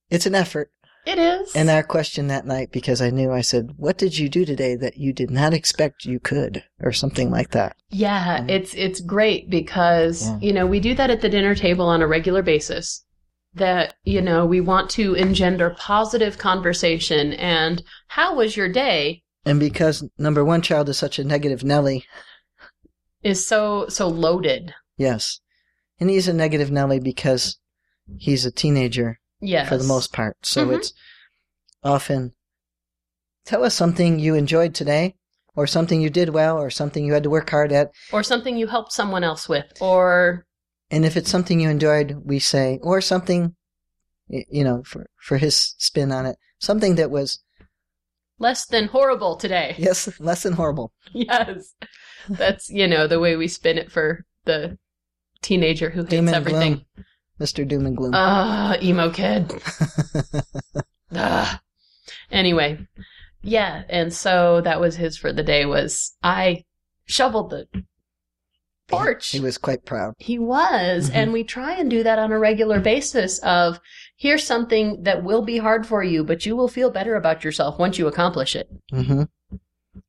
it's 0.09 0.25
an 0.25 0.35
effort. 0.35 0.71
it 1.05 1.17
is. 1.19 1.55
And 1.55 1.69
our 1.69 1.83
question 1.83 2.27
that 2.27 2.45
night, 2.47 2.71
because 2.71 3.01
I 3.01 3.09
knew 3.11 3.31
I 3.31 3.41
said, 3.41 3.71
what 3.77 3.97
did 3.97 4.17
you 4.17 4.27
do 4.27 4.43
today 4.43 4.75
that 4.75 4.97
you 4.97 5.13
did 5.13 5.29
not 5.29 5.53
expect 5.53 6.05
you 6.05 6.19
could? 6.19 6.63
Or 6.81 6.91
something 6.91 7.29
like 7.31 7.51
that. 7.51 7.75
Yeah, 7.89 8.39
Mhm. 8.39 8.49
it's 8.49 8.73
it's 8.73 8.99
great 9.01 9.49
because 9.49 10.23
Yeah. 10.23 10.39
you 10.41 10.51
know 10.53 10.65
we 10.65 10.79
do 10.79 10.93
that 10.95 11.09
at 11.11 11.21
the 11.21 11.29
dinner 11.29 11.55
table 11.55 11.85
on 11.87 12.01
a 12.01 12.07
regular 12.07 12.41
basis. 12.41 13.03
That 13.55 13.95
you 14.03 14.21
know 14.21 14.45
we 14.45 14.59
want 14.61 14.89
to 14.91 15.13
engender 15.13 15.69
positive 15.79 16.37
conversation. 16.37 17.33
And 17.33 17.81
how 18.07 18.35
was 18.35 18.57
your 18.57 18.67
day? 18.69 19.23
And 19.45 19.59
because 19.59 20.03
number 20.17 20.43
one 20.43 20.61
child 20.61 20.89
is 20.89 20.97
such 20.97 21.19
a 21.19 21.23
negative 21.23 21.63
Nelly, 21.63 22.05
Is 23.23 23.47
so 23.47 23.87
so 23.87 24.07
loaded. 24.07 24.73
yes. 24.97 25.39
And 25.99 26.09
he's 26.09 26.27
a 26.27 26.33
negative 26.33 26.69
Nelly 26.69 26.99
because 26.99 27.57
he's 28.17 28.45
a 28.45 28.51
teenager 28.51 29.19
Yes, 29.39 29.69
for 29.69 29.77
the 29.77 29.83
most 29.85 30.11
part. 30.11 30.35
So 30.43 30.67
Mhm. 30.67 30.75
it's 30.75 30.93
often 31.83 32.33
tell 33.45 33.63
us 33.63 33.73
something 33.73 34.19
you 34.19 34.35
enjoyed 34.35 34.75
today, 34.75 35.15
or 35.55 35.65
something 35.67 36.01
you 36.01 36.09
did 36.09 36.29
well, 36.29 36.57
or 36.57 36.69
something 36.69 37.05
you 37.05 37.13
had 37.13 37.23
to 37.23 37.29
work 37.29 37.49
hard 37.51 37.71
at. 37.71 37.91
or 38.11 38.21
something 38.23 38.57
you 38.57 38.67
helped 38.67 38.91
someone 38.91 39.23
else 39.23 39.47
with, 39.47 39.71
or 39.79 40.45
And 40.91 41.05
if 41.05 41.17
it's 41.17 41.29
something 41.29 41.59
you 41.59 41.69
enjoyed, 41.69 42.21
we 42.23 42.39
say, 42.39 42.79
or 42.83 43.01
something, 43.01 43.55
you 44.27 44.63
know, 44.63 44.83
for, 44.83 45.07
for 45.17 45.37
his 45.37 45.75
spin 45.77 46.11
on 46.11 46.25
it, 46.25 46.37
something 46.59 46.95
that 46.95 47.11
was, 47.11 47.41
less 48.37 48.65
than 48.65 48.87
horrible 48.87 49.35
today. 49.35 49.75
yes, 49.79 50.19
less 50.19 50.43
than 50.43 50.53
horrible. 50.53 50.91
yes, 51.11 51.73
that's 52.29 52.69
you 52.69 52.87
know 52.87 53.07
the 53.07 53.19
way 53.19 53.35
we 53.35 53.47
spin 53.47 53.77
it 53.77 53.91
for 53.91 54.25
the 54.45 54.77
teenager 55.41 55.89
who 55.89 56.01
hates 56.01 56.11
Doom 56.11 56.27
everything. 56.29 56.73
gloom. 56.73 57.05
Mr. 57.39 57.67
Doom 57.67 57.85
and 57.85 57.97
Gloom. 57.97 58.13
Ah, 58.15 58.77
emo 58.81 59.09
kid. 59.09 59.51
Ugh. 61.13 61.59
Anyway, 62.31 62.77
yeah, 63.41 63.83
and 63.89 64.13
so 64.13 64.61
that 64.61 64.79
was 64.79 64.95
his 64.95 65.17
for 65.17 65.31
the 65.31 65.43
day. 65.43 65.65
Was 65.65 66.15
I 66.23 66.65
shoveled 67.05 67.51
the 67.51 67.67
porch? 68.87 69.31
he 69.31 69.39
was 69.39 69.57
quite 69.57 69.85
proud. 69.85 70.13
He 70.19 70.37
was, 70.39 71.09
Mhm. 71.09 71.15
and 71.15 71.33
we 71.33 71.43
try 71.43 71.73
and 71.75 71.89
do 71.89 72.03
that 72.03 72.19
on 72.19 72.31
a 72.31 72.39
regular 72.39 72.79
basis. 72.79 73.39
Of 73.39 73.79
here's 74.17 74.43
something 74.43 75.03
that 75.03 75.23
will 75.23 75.41
be 75.41 75.57
hard 75.57 75.85
for 75.87 76.03
you, 76.03 76.23
but 76.23 76.45
you 76.45 76.55
will 76.55 76.67
feel 76.67 76.89
better 76.89 77.15
about 77.15 77.43
yourself 77.43 77.77
once 77.79 77.97
you 77.97 78.07
accomplish 78.07 78.55
it. 78.55 78.69
hmm 78.91 79.23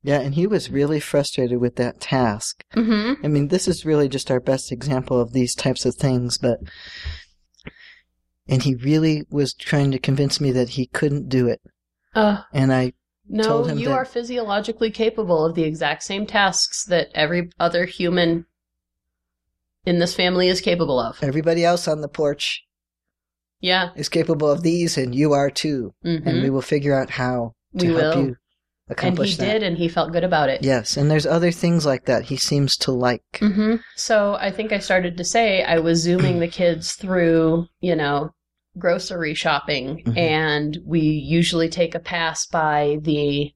Yeah, 0.03 0.21
and 0.21 0.35
he 0.35 0.47
was 0.49 0.69
really 0.71 0.99
frustrated 1.01 1.59
with 1.61 1.77
that 1.77 2.01
task. 2.01 2.65
Mm-hmm. 2.75 3.25
I 3.25 3.29
mean, 3.29 3.49
this 3.49 3.69
is 3.69 3.85
really 3.87 4.09
just 4.09 4.31
our 4.31 4.41
best 4.41 4.73
example 4.73 5.21
of 5.21 5.33
these 5.33 5.55
types 5.55 5.85
of 5.87 5.95
things, 5.95 6.39
but. 6.39 6.59
And 8.49 8.63
he 8.63 8.75
really 8.77 9.25
was 9.31 9.53
trying 9.55 9.91
to 9.91 9.99
convince 9.99 10.41
me 10.41 10.53
that 10.53 10.71
he 10.71 10.87
couldn't 10.87 11.29
do 11.29 11.49
it. 11.49 11.61
Uh, 12.15 12.43
And 12.53 12.73
I, 12.73 12.93
no, 13.29 13.43
Told 13.43 13.69
him 13.71 13.79
you 13.79 13.89
that- 13.89 13.95
are 13.95 14.05
physiologically 14.05 14.91
capable 14.91 15.45
of 15.45 15.55
the 15.57 15.65
exact 15.65 16.05
same 16.05 16.27
tasks 16.27 16.85
that 16.85 17.09
every 17.15 17.51
other 17.59 17.85
human 17.87 18.47
in 19.87 19.99
this 20.01 20.15
family 20.15 20.49
is 20.49 20.61
capable 20.61 20.99
of. 20.99 21.19
everybody 21.23 21.65
else 21.65 21.89
on 21.89 22.01
the 22.03 22.09
porch 22.09 22.63
Yeah. 23.61 23.91
is 23.97 24.09
capable 24.09 24.51
of 24.51 24.63
these, 24.63 24.99
and 24.99 25.15
you 25.15 25.33
are 25.33 25.49
too. 25.51 25.95
hmm 26.03 26.19
And 26.29 26.43
we 26.43 26.51
will 26.51 26.63
figure 26.63 26.99
out 26.99 27.11
how 27.11 27.55
to 27.79 27.87
We 27.87 27.93
help 27.95 28.17
will. 28.17 28.23
you 28.27 28.37
And 28.99 29.19
he 29.19 29.35
that. 29.35 29.45
did, 29.53 29.63
and 29.63 29.77
he 29.79 29.89
felt 29.89 30.13
good 30.13 30.23
about 30.25 30.49
it. 30.49 30.63
Yes, 30.63 30.97
and 30.97 31.11
there's 31.11 31.27
other 31.27 31.51
things 31.51 31.87
like 31.87 32.05
that 32.07 32.25
he 32.25 32.37
seems 32.37 32.77
to 32.79 32.93
like. 32.93 33.23
hmm 33.39 33.77
So 33.97 34.35
I 34.35 34.51
think 34.51 34.73
I 34.73 34.79
started 34.79 35.17
to 35.17 35.25
say 35.25 35.63
I 35.65 35.79
was 35.79 36.01
zooming 36.03 36.39
the 36.41 36.49
kids 36.49 36.93
through, 36.93 37.67
you 37.81 37.97
know, 37.97 38.31
grocery 38.79 39.35
shopping, 39.35 40.03
Mhm. 40.05 40.17
and 40.19 40.79
we 40.85 41.01
usually 41.01 41.69
take 41.69 41.95
a 41.95 41.99
pass 42.01 42.47
by 42.47 42.99
the 43.03 43.53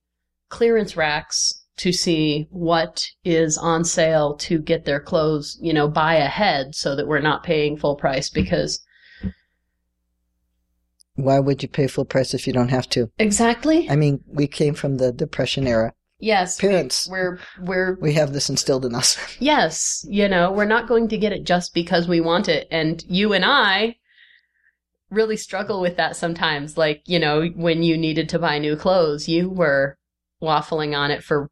clearance 0.49 0.97
racks 0.97 1.60
to 1.81 1.93
see 1.93 2.47
what 2.51 3.03
is 3.25 3.57
on 3.59 3.85
sale 3.85 4.35
to 4.37 4.59
get 4.59 4.85
their 4.85 5.01
clothes, 5.01 5.59
you 5.63 5.73
know, 5.73 5.89
buy 5.89 6.15
ahead 6.17 6.75
so 6.75 6.95
that 6.97 7.07
we're 7.09 7.21
not 7.21 7.43
paying 7.43 7.77
full 7.77 7.97
price 7.97 8.29
because 8.29 8.81
Why 11.15 11.39
would 11.39 11.63
you 11.63 11.69
pay 11.69 11.87
full 11.87 12.05
price 12.05 12.35
if 12.35 12.47
you 12.47 12.53
don't 12.53 12.69
have 12.71 12.89
to? 12.91 13.11
exactly 13.19 13.89
I 13.91 13.97
mean, 13.97 14.21
we 14.27 14.47
came 14.47 14.75
from 14.75 14.97
the 14.97 15.13
Depression 15.13 15.67
era. 15.67 15.93
yes 16.19 16.63
we- 16.63 16.69
Parents, 16.69 17.09
we're 17.11 17.39
we're 17.61 17.97
we 18.01 18.13
have 18.15 18.33
this 18.33 18.49
instilled 18.51 18.85
in 18.85 18.95
us. 18.95 19.17
Yes, 19.41 20.05
you 20.09 20.29
know, 20.29 20.53
we're 20.53 20.65
not 20.77 20.89
going 20.89 21.09
to 21.09 21.19
get 21.19 21.33
it 21.33 21.45
just 21.45 21.75
because 21.75 22.07
we 22.09 22.21
want 22.21 22.49
it. 22.49 22.69
And 22.71 23.03
you 23.09 23.33
and 23.33 23.45
I 23.45 23.97
really 25.11 25.37
struggle 25.37 25.81
with 25.81 25.97
that 25.97 26.15
sometimes. 26.17 26.77
Like, 26.77 27.03
you 27.07 27.19
know, 27.19 27.47
when 27.57 27.83
you 27.83 27.97
needed 27.97 28.29
to 28.31 28.39
buy 28.39 28.59
new 28.59 28.77
clothes, 28.77 29.29
you 29.29 29.49
were 29.49 29.97
waffling 30.43 30.97
on 30.97 31.11
it 31.11 31.23
for 31.25 31.51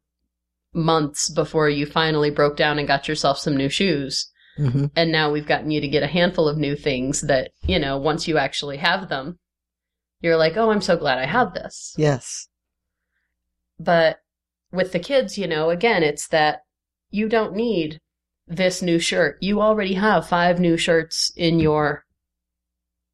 months 0.73 1.29
before 1.29 1.69
you 1.69 1.85
finally 1.85 2.29
broke 2.29 2.57
down 2.57 2.79
and 2.79 2.87
got 2.87 3.07
yourself 3.07 3.37
some 3.39 3.57
new 3.57 3.69
shoes. 3.69 4.31
hmm 4.57 4.85
And 4.95 5.11
now 5.11 5.31
we've 5.31 5.47
gotten 5.47 5.71
you 5.71 5.81
to 5.81 5.87
get 5.87 6.03
a 6.03 6.07
handful 6.07 6.47
of 6.47 6.57
new 6.57 6.75
things 6.75 7.21
that, 7.21 7.51
you 7.63 7.79
know, 7.79 7.97
once 7.97 8.27
you 8.27 8.37
actually 8.37 8.77
have 8.77 9.09
them, 9.09 9.39
you're 10.21 10.37
like, 10.37 10.57
oh, 10.57 10.71
I'm 10.71 10.81
so 10.81 10.97
glad 10.97 11.17
I 11.17 11.25
have 11.25 11.53
this. 11.53 11.95
Yes. 11.97 12.47
But 13.79 14.17
with 14.71 14.91
the 14.91 14.99
kids, 14.99 15.37
you 15.37 15.47
know, 15.47 15.69
again, 15.69 16.03
it's 16.03 16.27
that 16.27 16.61
you 17.09 17.29
don't 17.29 17.55
need 17.55 17.99
this 18.47 18.81
new 18.81 18.99
shirt. 18.99 19.37
You 19.41 19.61
already 19.61 19.93
have 19.93 20.27
five 20.27 20.59
new 20.59 20.75
shirts 20.77 21.31
in 21.35 21.59
your 21.59 22.05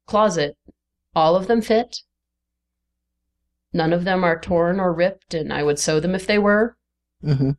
closet. 0.06 0.56
All 1.14 1.36
of 1.36 1.46
them 1.46 1.62
fit. 1.62 1.98
None 3.72 3.92
of 3.92 4.04
them 4.04 4.24
are 4.24 4.40
torn 4.40 4.80
or 4.80 4.92
ripped, 4.92 5.34
and 5.34 5.52
I 5.52 5.62
would 5.62 5.78
sew 5.78 6.00
them 6.00 6.14
if 6.14 6.26
they 6.26 6.38
were. 6.38 6.76
Mm-hmm. 7.24 7.50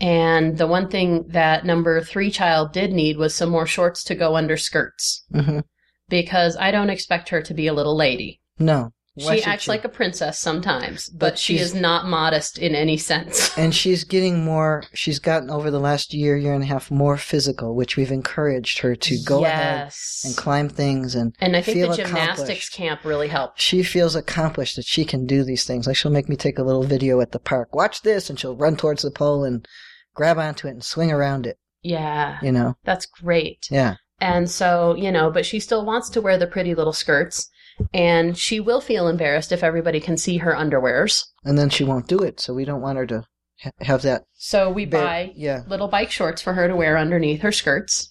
And 0.00 0.58
the 0.58 0.66
one 0.66 0.88
thing 0.88 1.28
that 1.28 1.64
number 1.64 2.00
three 2.00 2.30
child 2.30 2.72
did 2.72 2.92
need 2.92 3.16
was 3.16 3.34
some 3.34 3.50
more 3.50 3.66
shorts 3.66 4.02
to 4.04 4.14
go 4.14 4.36
under 4.36 4.56
skirts 4.56 5.24
Mm-hmm. 5.32 5.60
because 6.08 6.56
I 6.56 6.70
don't 6.70 6.90
expect 6.90 7.28
her 7.28 7.40
to 7.42 7.54
be 7.54 7.66
a 7.68 7.72
little 7.72 7.96
lady. 7.96 8.40
No. 8.58 8.92
Why 9.16 9.36
she 9.36 9.44
acts 9.44 9.68
like 9.68 9.84
a 9.84 9.88
princess 9.88 10.40
sometimes, 10.40 11.08
but, 11.08 11.18
But 11.18 11.38
she 11.38 11.58
is 11.58 11.72
not 11.72 12.06
modest 12.06 12.58
in 12.58 12.74
any 12.74 12.96
sense. 12.96 13.56
And 13.64 13.72
she's 13.72 14.02
getting 14.02 14.44
more, 14.44 14.82
she's 14.92 15.20
gotten 15.20 15.50
over 15.50 15.70
the 15.70 15.78
last 15.78 16.12
year, 16.12 16.36
year 16.36 16.52
and 16.52 16.64
a 16.64 16.66
half 16.66 16.90
more 16.90 17.16
physical, 17.16 17.76
which 17.76 17.96
we've 17.96 18.10
encouraged 18.10 18.80
her 18.80 18.96
to 18.96 19.18
go 19.24 19.44
ahead 19.44 19.92
and 20.24 20.36
climb 20.36 20.68
things 20.68 21.14
and 21.14 21.32
And 21.40 21.56
I 21.56 21.62
think 21.62 21.76
feel 21.78 21.90
the 21.90 21.96
gymnastics 21.96 22.68
camp 22.68 23.04
really 23.04 23.28
helped. 23.28 23.60
she 23.60 23.84
feels 23.84 24.16
accomplished 24.16 24.74
that 24.76 24.84
she 24.84 25.04
can 25.04 25.26
do 25.26 25.44
these 25.44 25.64
things. 25.64 25.86
Like 25.86 25.94
she'll 25.96 26.10
make 26.10 26.28
me 26.28 26.34
take 26.36 26.58
a 26.58 26.64
little 26.64 26.82
video 26.82 27.20
at 27.20 27.30
the 27.30 27.38
park. 27.38 27.74
Watch 27.74 28.02
this, 28.02 28.28
and 28.28 28.38
she'll 28.38 28.56
run 28.56 28.76
towards 28.76 29.02
the 29.02 29.10
pole 29.12 29.44
and 29.44 29.66
grab 30.14 30.38
onto 30.38 30.66
it 30.66 30.72
and 30.72 30.84
swing 30.84 31.12
around 31.12 31.46
it. 31.46 31.58
Yeah, 31.82 32.38
You 32.42 32.50
know? 32.50 32.76
that's 32.84 33.06
great. 33.06 33.68
Yeah. 33.70 33.96
And 34.20 34.50
so, 34.50 34.94
you 34.96 35.12
know, 35.12 35.30
but 35.30 35.44
she 35.44 35.60
still 35.60 35.84
wants 35.84 36.08
to 36.10 36.20
wear 36.20 36.38
the 36.38 36.46
pretty 36.46 36.74
little 36.74 36.92
skirts. 36.94 37.50
And 37.92 38.36
she 38.36 38.60
will 38.60 38.80
feel 38.80 39.08
embarrassed 39.08 39.52
if 39.52 39.62
everybody 39.62 40.00
can 40.00 40.16
see 40.16 40.38
her 40.38 40.52
underwears. 40.52 41.24
And 41.44 41.58
then 41.58 41.70
she 41.70 41.84
won't 41.84 42.08
do 42.08 42.18
it, 42.20 42.40
so 42.40 42.54
we 42.54 42.64
don't 42.64 42.80
want 42.80 42.98
her 42.98 43.06
to 43.06 43.24
ha- 43.62 43.70
have 43.80 44.02
that. 44.02 44.24
So 44.34 44.70
we 44.70 44.84
Bare- 44.84 45.04
buy 45.04 45.32
yeah. 45.34 45.62
little 45.66 45.88
bike 45.88 46.10
shorts 46.10 46.40
for 46.40 46.52
her 46.54 46.68
to 46.68 46.76
wear 46.76 46.96
underneath 46.96 47.40
her 47.42 47.52
skirts. 47.52 48.10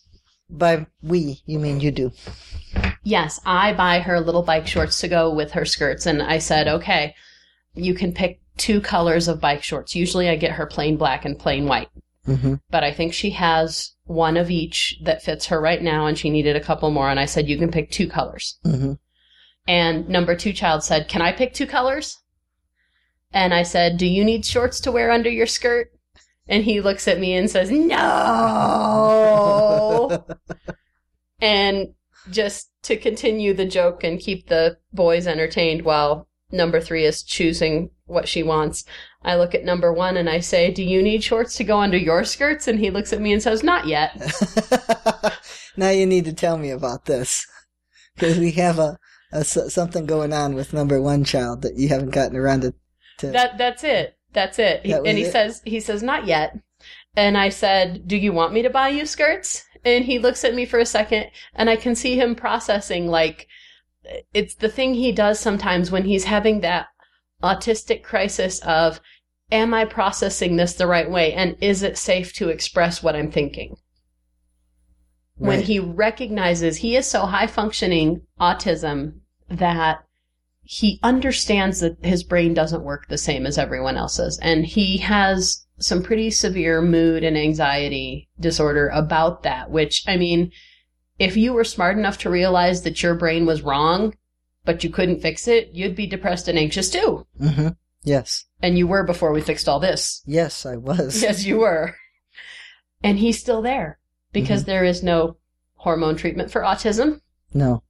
By 0.49 0.85
we, 1.01 1.41
you 1.45 1.59
mean 1.59 1.79
you 1.79 1.91
do. 1.91 2.11
Yes, 3.03 3.39
I 3.45 3.73
buy 3.73 3.99
her 3.99 4.19
little 4.19 4.43
bike 4.43 4.67
shorts 4.67 4.99
to 5.01 5.07
go 5.07 5.33
with 5.33 5.51
her 5.51 5.65
skirts. 5.65 6.05
And 6.05 6.21
I 6.21 6.37
said, 6.37 6.67
okay, 6.67 7.15
you 7.73 7.93
can 7.93 8.13
pick 8.13 8.41
two 8.57 8.81
colors 8.81 9.27
of 9.27 9.41
bike 9.41 9.63
shorts. 9.63 9.95
Usually 9.95 10.29
I 10.29 10.35
get 10.35 10.51
her 10.51 10.65
plain 10.65 10.97
black 10.97 11.25
and 11.25 11.39
plain 11.39 11.65
white. 11.65 11.89
Mm-hmm. 12.25 12.53
but 12.69 12.85
I 12.85 12.93
think 12.93 13.13
she 13.13 13.31
has 13.31 13.95
one 14.05 14.37
of 14.37 14.49
each 14.49 14.97
that 15.03 15.21
fits 15.21 15.47
her 15.47 15.59
right 15.59 15.81
now, 15.81 16.05
and 16.05 16.17
she 16.17 16.29
needed 16.29 16.55
a 16.55 16.61
couple 16.61 16.89
more. 16.89 17.09
And 17.09 17.19
I 17.19 17.25
said, 17.25 17.49
You 17.49 17.57
can 17.57 17.69
pick 17.69 17.91
two 17.91 18.07
colors. 18.07 18.57
Mm-hmm. 18.65 18.93
And 19.67 20.09
number 20.09 20.35
two 20.35 20.53
child 20.53 20.83
said, 20.83 21.07
Can 21.07 21.21
I 21.21 21.31
pick 21.31 21.53
two 21.53 21.67
colors? 21.67 22.19
And 23.31 23.53
I 23.53 23.63
said, 23.63 23.97
Do 23.97 24.05
you 24.05 24.23
need 24.23 24.45
shorts 24.45 24.79
to 24.81 24.91
wear 24.91 25.11
under 25.11 25.29
your 25.29 25.47
skirt? 25.47 25.91
And 26.47 26.63
he 26.65 26.81
looks 26.81 27.07
at 27.07 27.19
me 27.19 27.33
and 27.35 27.49
says, 27.49 27.71
No. 27.71 27.95
and 31.41 31.93
just 32.29 32.69
to 32.83 32.97
continue 32.97 33.53
the 33.53 33.65
joke 33.65 34.03
and 34.03 34.19
keep 34.19 34.47
the 34.47 34.77
boys 34.91 35.27
entertained 35.27 35.83
while 35.83 36.27
number 36.51 36.79
three 36.81 37.05
is 37.05 37.23
choosing 37.23 37.89
what 38.05 38.27
she 38.27 38.43
wants, 38.43 38.83
I 39.23 39.35
look 39.37 39.55
at 39.55 39.63
number 39.63 39.93
one 39.93 40.17
and 40.17 40.29
I 40.29 40.41
say, 40.41 40.69
Do 40.71 40.83
you 40.83 41.01
need 41.01 41.23
shorts 41.23 41.55
to 41.55 41.63
go 41.63 41.79
under 41.79 41.97
your 41.97 42.25
skirts? 42.25 42.67
And 42.67 42.79
he 42.79 42.89
looks 42.89 43.13
at 43.13 43.21
me 43.21 43.31
and 43.31 43.41
says, 43.41 43.63
Not 43.63 43.87
yet. 43.87 44.21
now 45.77 45.89
you 45.89 46.05
need 46.05 46.25
to 46.25 46.33
tell 46.33 46.57
me 46.57 46.69
about 46.69 47.05
this 47.05 47.47
because 48.15 48.37
we 48.37 48.51
have 48.51 48.77
a, 48.77 48.97
Uh, 49.33 49.39
s- 49.39 49.73
something 49.73 50.05
going 50.05 50.33
on 50.33 50.53
with 50.53 50.73
number 50.73 51.01
one 51.01 51.23
child 51.23 51.61
that 51.61 51.75
you 51.77 51.87
haven't 51.89 52.11
gotten 52.11 52.37
around 52.37 52.61
to. 52.61 52.73
to 53.17 53.27
That 53.27 53.57
that's 53.57 53.83
it. 53.83 54.17
That's 54.33 54.59
it. 54.59 54.83
That 54.83 55.05
and 55.05 55.17
he 55.17 55.23
it? 55.23 55.31
says 55.31 55.61
he 55.65 55.79
says 55.79 56.03
not 56.03 56.25
yet. 56.25 56.57
And 57.15 57.37
I 57.37 57.49
said, 57.49 58.07
"Do 58.07 58.17
you 58.17 58.33
want 58.33 58.53
me 58.53 58.61
to 58.61 58.69
buy 58.69 58.89
you 58.89 59.05
skirts?" 59.05 59.65
And 59.85 60.05
he 60.05 60.19
looks 60.19 60.43
at 60.43 60.55
me 60.55 60.65
for 60.65 60.79
a 60.79 60.85
second 60.85 61.27
and 61.53 61.69
I 61.69 61.75
can 61.75 61.95
see 61.95 62.15
him 62.15 62.35
processing 62.35 63.07
like 63.07 63.47
it's 64.33 64.55
the 64.55 64.69
thing 64.69 64.93
he 64.93 65.11
does 65.11 65.39
sometimes 65.39 65.91
when 65.91 66.05
he's 66.05 66.23
having 66.25 66.61
that 66.61 66.87
autistic 67.41 68.01
crisis 68.03 68.59
of 68.59 69.01
am 69.51 69.73
I 69.73 69.85
processing 69.85 70.55
this 70.55 70.73
the 70.73 70.87
right 70.87 71.09
way 71.09 71.33
and 71.33 71.57
is 71.59 71.83
it 71.83 71.97
safe 71.97 72.33
to 72.33 72.49
express 72.49 73.03
what 73.03 73.15
I'm 73.15 73.31
thinking? 73.31 73.75
when 75.35 75.61
he 75.61 75.79
recognizes 75.79 76.77
he 76.77 76.95
is 76.95 77.07
so 77.07 77.25
high 77.25 77.47
functioning 77.47 78.21
autism 78.39 79.19
that 79.49 80.03
he 80.65 80.99
understands 81.03 81.81
that 81.81 81.97
his 82.03 82.23
brain 82.23 82.53
doesn't 82.53 82.83
work 82.83 83.07
the 83.07 83.17
same 83.17 83.45
as 83.45 83.57
everyone 83.57 83.97
else's 83.97 84.39
and 84.41 84.65
he 84.65 84.97
has 84.97 85.65
some 85.79 86.01
pretty 86.01 86.31
severe 86.31 86.81
mood 86.81 87.23
and 87.23 87.37
anxiety 87.37 88.29
disorder 88.39 88.87
about 88.89 89.43
that 89.43 89.69
which 89.69 90.03
i 90.07 90.15
mean 90.15 90.51
if 91.19 91.35
you 91.35 91.51
were 91.53 91.63
smart 91.65 91.97
enough 91.97 92.17
to 92.17 92.29
realize 92.29 92.83
that 92.83 93.03
your 93.03 93.13
brain 93.15 93.45
was 93.45 93.61
wrong 93.61 94.15
but 94.63 94.83
you 94.83 94.89
couldn't 94.89 95.21
fix 95.21 95.47
it 95.47 95.69
you'd 95.73 95.95
be 95.95 96.07
depressed 96.07 96.47
and 96.47 96.57
anxious 96.57 96.89
too 96.89 97.25
Mm-hmm. 97.41 97.67
Yes. 98.03 98.45
and 98.61 98.77
you 98.77 98.87
were 98.87 99.03
before 99.03 99.33
we 99.33 99.41
fixed 99.41 99.67
all 99.67 99.79
this 99.79 100.21
Yes, 100.25 100.65
I 100.65 100.77
was. 100.77 101.21
Yes, 101.21 101.43
you 101.45 101.57
were. 101.59 101.95
And 103.03 103.19
he's 103.19 103.37
still 103.39 103.61
there 103.61 103.99
because 104.31 104.63
there 104.63 104.85
is 104.85 105.03
no 105.03 105.35
hormone 105.75 106.15
treatment 106.15 106.49
for 106.51 106.61
autism. 106.61 107.19
No. 107.53 107.83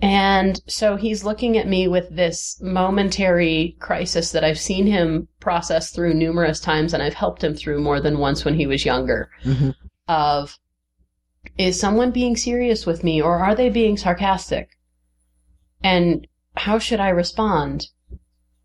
And 0.00 0.60
so 0.68 0.96
he's 0.96 1.24
looking 1.24 1.58
at 1.58 1.66
me 1.66 1.88
with 1.88 2.08
this 2.14 2.60
momentary 2.60 3.76
crisis 3.80 4.30
that 4.30 4.44
I've 4.44 4.58
seen 4.58 4.86
him 4.86 5.26
process 5.40 5.90
through 5.90 6.14
numerous 6.14 6.60
times 6.60 6.94
and 6.94 7.02
I've 7.02 7.14
helped 7.14 7.42
him 7.42 7.54
through 7.54 7.80
more 7.80 8.00
than 8.00 8.18
once 8.18 8.44
when 8.44 8.54
he 8.54 8.66
was 8.66 8.84
younger 8.84 9.30
hmm 9.42 9.70
of 10.08 10.58
is 11.58 11.78
someone 11.78 12.10
being 12.10 12.36
serious 12.36 12.86
with 12.86 13.04
me 13.04 13.20
or 13.20 13.38
are 13.38 13.54
they 13.54 13.68
being 13.68 13.96
sarcastic? 13.96 14.70
And 15.82 16.26
how 16.56 16.78
should 16.78 17.00
I 17.00 17.10
respond? 17.10 17.88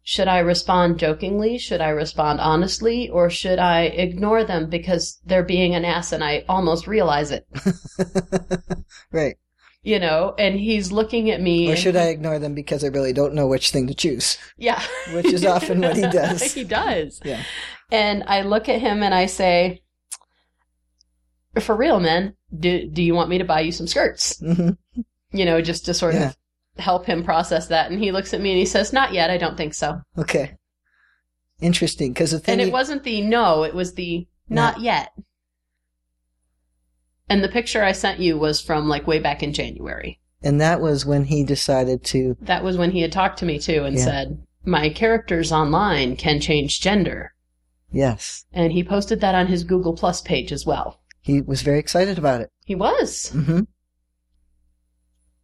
Should 0.03 0.27
I 0.27 0.39
respond 0.39 0.99
jokingly? 0.99 1.57
Should 1.57 1.81
I 1.81 1.89
respond 1.89 2.39
honestly? 2.39 3.09
Or 3.09 3.29
should 3.29 3.59
I 3.59 3.83
ignore 3.83 4.43
them 4.43 4.69
because 4.69 5.21
they're 5.25 5.43
being 5.43 5.75
an 5.75 5.85
ass 5.85 6.11
and 6.11 6.23
I 6.23 6.43
almost 6.49 6.87
realize 6.87 7.31
it? 7.31 7.47
right. 9.11 9.37
You 9.85 9.99
know, 9.99 10.33
and 10.39 10.57
he's 10.57 10.93
looking 10.93 11.29
at 11.29 11.41
me. 11.41 11.69
Or 11.69 11.75
should 11.75 11.95
he- 11.95 11.99
I 12.01 12.05
ignore 12.05 12.39
them 12.39 12.53
because 12.55 12.83
I 12.85 12.87
really 12.87 13.11
don't 13.11 13.33
know 13.33 13.47
which 13.47 13.71
thing 13.71 13.87
to 13.87 13.93
choose? 13.93 14.37
Yeah. 14.57 14.81
Which 15.13 15.25
is 15.25 15.45
often 15.45 15.81
what 15.81 15.97
he 15.97 16.01
does. 16.09 16.53
he 16.53 16.63
does. 16.63 17.19
Yeah. 17.25 17.43
And 17.91 18.23
I 18.27 18.41
look 18.43 18.69
at 18.69 18.79
him 18.79 19.03
and 19.03 19.13
I 19.13 19.25
say, 19.25 19.81
for 21.59 21.75
real, 21.75 21.99
man, 21.99 22.35
do, 22.57 22.87
do 22.87 23.03
you 23.03 23.13
want 23.13 23.29
me 23.29 23.37
to 23.39 23.43
buy 23.43 23.59
you 23.59 23.71
some 23.73 23.87
skirts? 23.87 24.39
hmm 24.39 24.69
You 25.33 25.43
know, 25.45 25.61
just 25.61 25.85
to 25.85 25.93
sort 25.93 26.15
Yeah. 26.15 26.29
of 26.29 26.37
help 26.77 27.05
him 27.05 27.23
process 27.23 27.67
that. 27.67 27.91
And 27.91 27.99
he 28.01 28.11
looks 28.13 28.33
at 28.33 28.39
me 28.41 28.51
and 28.51 28.59
he 28.59 28.65
says, 28.65 28.93
not 28.93 29.13
yet. 29.13 29.29
I 29.29 29.37
don't 29.37 29.57
think 29.57 29.73
so. 29.73 29.99
Okay. 30.17 30.55
Interesting, 31.61 32.13
because 32.13 32.31
the 32.31 32.39
thing 32.39 32.53
And 32.53 32.61
it 32.61 32.67
you- 32.67 32.73
wasn't 32.73 33.03
the 33.03 33.21
no, 33.21 33.63
it 33.63 33.75
was 33.75 33.93
the 33.95 34.27
not 34.49 34.79
yet. 34.79 35.11
And 37.29 37.43
the 37.43 37.49
picture 37.49 37.83
I 37.83 37.91
sent 37.93 38.19
you 38.19 38.37
was 38.37 38.61
from 38.61 38.87
like 38.89 39.07
way 39.07 39.19
back 39.19 39.41
in 39.43 39.53
January. 39.53 40.19
and 40.45 40.59
that 40.59 40.81
was 40.81 41.05
when 41.05 41.23
he 41.25 41.43
decided 41.45 42.03
to. 42.03 42.35
That 42.41 42.63
was 42.65 42.77
when 42.77 42.91
he 42.91 43.01
had 43.01 43.11
talked 43.13 43.39
to 43.39 43.45
me 43.45 43.59
too 43.59 43.83
and 43.85 43.95
Yeah. 43.97 44.03
said, 44.05 44.45
my 44.65 44.89
characters 44.89 45.51
online 45.53 46.15
can 46.17 46.39
change 46.41 46.81
gender. 46.81 47.33
Yes, 47.91 48.45
And 48.51 48.73
he 48.73 48.83
posted 48.83 49.21
that 49.21 49.35
on 49.35 49.47
his 49.47 49.63
Google 49.63 49.93
Plus 49.93 50.21
page 50.21 50.51
as 50.51 50.65
well. 50.65 50.99
he 51.21 51.39
was 51.41 51.61
very 51.61 51.79
excited 51.79 52.17
about 52.17 52.41
it. 52.41 52.49
He 52.65 52.75
was. 52.75 53.29
hmm 53.29 53.61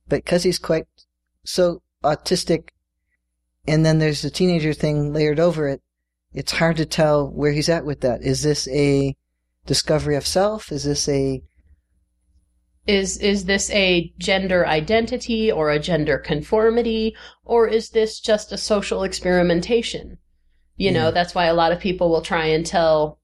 But 0.07 0.23
because 0.25 0.43
he's 0.43 0.59
quite 0.59 0.85
so 1.45 1.81
autistic, 2.03 2.69
and 3.67 3.85
then 3.85 3.99
there's 3.99 4.21
the 4.21 4.29
teenager 4.31 4.73
thing 4.73 5.13
layered 5.13 5.39
over 5.39 5.67
it, 5.67 5.81
it's 6.33 6.53
hard 6.53 6.77
to 6.77 6.85
tell 6.85 7.29
where 7.29 7.51
he's 7.53 7.69
at 7.69 7.85
with 7.85 8.01
that. 8.01 8.21
Is 8.23 8.41
this 8.43 8.67
a 8.69 9.15
discovery 9.65 10.15
of 10.15 10.25
self? 10.27 10.71
Is 10.71 10.83
this 10.83 11.07
a 11.07 11.41
Is 12.89 13.17
is 13.19 13.45
this 13.45 13.69
a 13.69 14.11
gender 14.17 14.65
identity 14.65 15.51
or 15.51 15.69
a 15.69 15.77
gender 15.77 16.17
conformity 16.17 17.15
or 17.43 17.67
is 17.67 17.91
this 17.91 18.19
just 18.19 18.51
a 18.51 18.57
social 18.57 19.03
experimentation? 19.03 20.17
You 20.75 20.91
know, 20.91 21.05
Yeah. 21.05 21.11
that's 21.11 21.35
why 21.35 21.45
a 21.45 21.53
lot 21.53 21.71
of 21.71 21.79
people 21.79 22.09
will 22.09 22.23
try 22.23 22.45
and 22.47 22.65
tell 22.65 23.19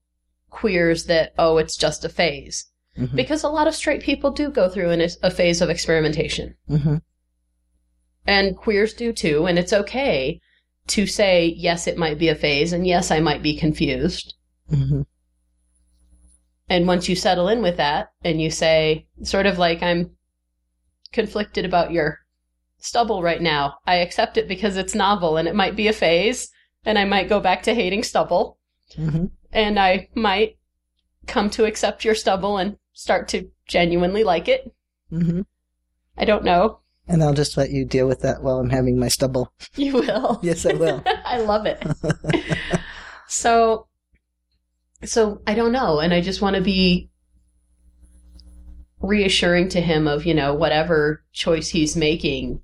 queers 0.50 1.06
that 1.06 1.34
oh, 1.36 1.58
it's 1.58 1.76
just 1.76 2.04
a 2.04 2.08
phase. 2.08 2.66
Mhm. 2.96 3.16
Because 3.16 3.42
a 3.42 3.48
lot 3.48 3.66
of 3.66 3.74
straight 3.74 4.02
people 4.02 4.30
do 4.30 4.50
go 4.50 4.68
through 4.68 4.90
an, 4.90 5.00
a 5.24 5.30
phase 5.32 5.60
of 5.60 5.68
experimentation. 5.68 6.54
Mhm. 6.70 7.02
And 8.24 8.56
queers 8.56 8.94
do 8.94 9.12
too, 9.12 9.46
and 9.46 9.58
it's 9.58 9.72
okay 9.72 10.40
to 10.94 11.06
say 11.08 11.52
yes, 11.56 11.88
it 11.88 11.98
might 11.98 12.18
be 12.20 12.28
a 12.28 12.36
phase 12.36 12.72
and 12.72 12.86
yes, 12.86 13.10
I 13.10 13.18
might 13.18 13.42
be 13.42 13.56
confused. 13.56 14.34
Mhm. 14.70 15.06
And 16.68 16.86
once 16.86 17.08
you 17.08 17.14
settle 17.16 17.48
in 17.48 17.62
with 17.62 17.76
that 17.76 18.12
and 18.24 18.40
you 18.40 18.50
say, 18.50 19.06
sort 19.22 19.46
of 19.46 19.58
like, 19.58 19.82
I'm 19.82 20.10
conflicted 21.12 21.64
about 21.64 21.92
your 21.92 22.18
stubble 22.78 23.22
right 23.22 23.40
now, 23.40 23.78
I 23.86 23.96
accept 23.96 24.36
it 24.36 24.48
because 24.48 24.76
it's 24.76 24.94
novel 24.94 25.36
and 25.36 25.46
it 25.48 25.54
might 25.54 25.76
be 25.76 25.88
a 25.88 25.92
phase. 25.92 26.50
and 26.84 26.98
I 26.98 27.04
might 27.04 27.28
go 27.28 27.40
back 27.40 27.62
to 27.64 27.74
hating 27.74 28.04
stubble, 28.04 28.58
hmm 28.94 29.26
and 29.52 29.78
I 29.78 30.08
might 30.14 30.56
come 31.26 31.50
to 31.50 31.64
accept 31.64 32.04
your 32.04 32.14
stubble 32.14 32.58
and 32.58 32.76
start 32.92 33.26
to 33.28 33.50
genuinely 33.66 34.22
like 34.22 34.46
it. 34.48 34.72
hmm 35.10 35.40
I 36.16 36.24
don't 36.24 36.44
know. 36.44 36.80
And 37.08 37.22
I'll 37.22 37.34
just 37.34 37.56
let 37.56 37.70
you 37.70 37.84
deal 37.84 38.06
with 38.06 38.20
that 38.20 38.42
while 38.42 38.58
I'm 38.58 38.70
having 38.70 38.98
my 38.98 39.08
stubble. 39.08 39.52
You 39.76 39.94
will. 39.94 40.38
Yes, 40.42 40.64
I 40.66 40.74
will. 40.74 41.02
I 41.24 41.38
love 41.40 41.66
it. 41.66 41.82
So, 43.28 43.88
so 45.04 45.40
I 45.46 45.54
don't 45.54 45.72
know, 45.72 46.00
and 46.00 46.12
I 46.12 46.20
just 46.20 46.42
want 46.42 46.56
to 46.56 46.62
be 46.62 47.10
reassuring 49.00 49.68
to 49.68 49.80
him 49.80 50.08
of 50.08 50.24
you 50.24 50.34
know 50.34 50.54
whatever 50.54 51.22
choice 51.32 51.68
he's 51.68 51.96
making. 51.96 52.60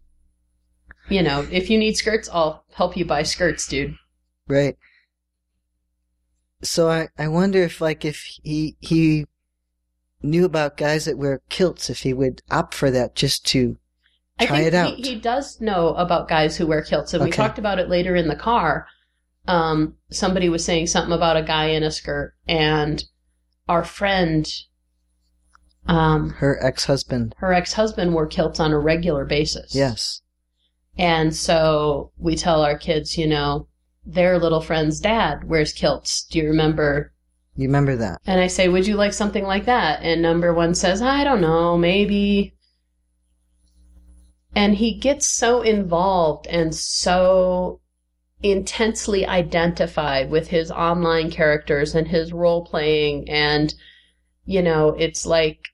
You 1.08 1.22
know, 1.22 1.46
if 1.50 1.68
you 1.68 1.78
need 1.78 1.96
skirts, 1.96 2.28
I'll 2.32 2.64
help 2.72 2.96
you 2.96 3.04
buy 3.04 3.22
skirts, 3.24 3.66
dude. 3.66 3.96
Right. 4.48 4.76
So 6.62 6.88
I, 6.88 7.08
I 7.18 7.28
wonder 7.28 7.60
if 7.62 7.80
like 7.80 8.04
if 8.04 8.22
he 8.42 8.76
he 8.80 9.26
knew 10.22 10.44
about 10.44 10.76
guys 10.76 11.06
that 11.06 11.18
wear 11.18 11.42
kilts, 11.48 11.90
if 11.90 12.00
he 12.00 12.12
would 12.12 12.42
opt 12.50 12.74
for 12.74 12.90
that 12.90 13.14
just 13.14 13.44
to 13.46 13.76
I 14.38 14.46
Try 14.46 14.56
think 14.58 14.68
it 14.68 14.74
out. 14.74 14.94
He, 14.94 15.02
he 15.02 15.14
does 15.16 15.60
know 15.60 15.88
about 15.94 16.28
guys 16.28 16.56
who 16.56 16.66
wear 16.66 16.82
kilts, 16.82 17.14
and 17.14 17.24
we 17.24 17.30
talked 17.30 17.58
about 17.58 17.78
it 17.78 17.88
later 17.88 18.16
in 18.16 18.28
the 18.28 18.36
car. 18.36 18.86
Um, 19.46 19.96
somebody 20.10 20.48
was 20.48 20.64
saying 20.64 20.86
something 20.86 21.12
about 21.12 21.36
a 21.36 21.42
guy 21.42 21.66
in 21.66 21.82
a 21.82 21.90
skirt, 21.90 22.34
and 22.46 23.04
our 23.68 23.84
friend, 23.84 24.48
um, 25.86 26.30
her 26.30 26.62
ex 26.64 26.84
husband. 26.84 27.34
her 27.38 27.52
ex 27.52 27.72
husband 27.72 28.14
wore 28.14 28.26
kilts 28.26 28.60
on 28.60 28.72
a 28.72 28.78
regular 28.78 29.24
basis. 29.24 29.74
Yes. 29.74 30.22
And 30.96 31.34
so 31.34 32.12
we 32.18 32.36
tell 32.36 32.62
our 32.62 32.76
kids, 32.76 33.16
you 33.16 33.26
know, 33.26 33.68
their 34.04 34.38
little 34.38 34.60
friend's 34.60 35.00
dad 35.00 35.44
wears 35.44 35.72
kilts. 35.72 36.24
Do 36.24 36.38
you 36.38 36.48
remember? 36.48 37.12
You 37.56 37.66
remember 37.66 37.96
that? 37.96 38.20
And 38.26 38.40
I 38.40 38.46
say, 38.46 38.68
would 38.68 38.86
you 38.86 38.96
like 38.96 39.12
something 39.12 39.44
like 39.44 39.66
that? 39.66 40.02
And 40.02 40.22
number 40.22 40.54
one 40.54 40.74
says, 40.74 41.02
I 41.02 41.24
don't 41.24 41.40
know, 41.40 41.76
maybe. 41.76 42.54
And 44.54 44.74
he 44.74 44.94
gets 44.94 45.26
so 45.26 45.62
involved 45.62 46.46
and 46.46 46.74
so 46.74 47.80
intensely 48.42 49.26
identified 49.26 50.30
with 50.30 50.48
his 50.48 50.70
online 50.70 51.30
characters 51.30 51.94
and 51.94 52.08
his 52.08 52.32
role 52.32 52.64
playing. 52.64 53.28
And, 53.28 53.72
you 54.44 54.62
know, 54.62 54.90
it's 54.90 55.24
like 55.24 55.68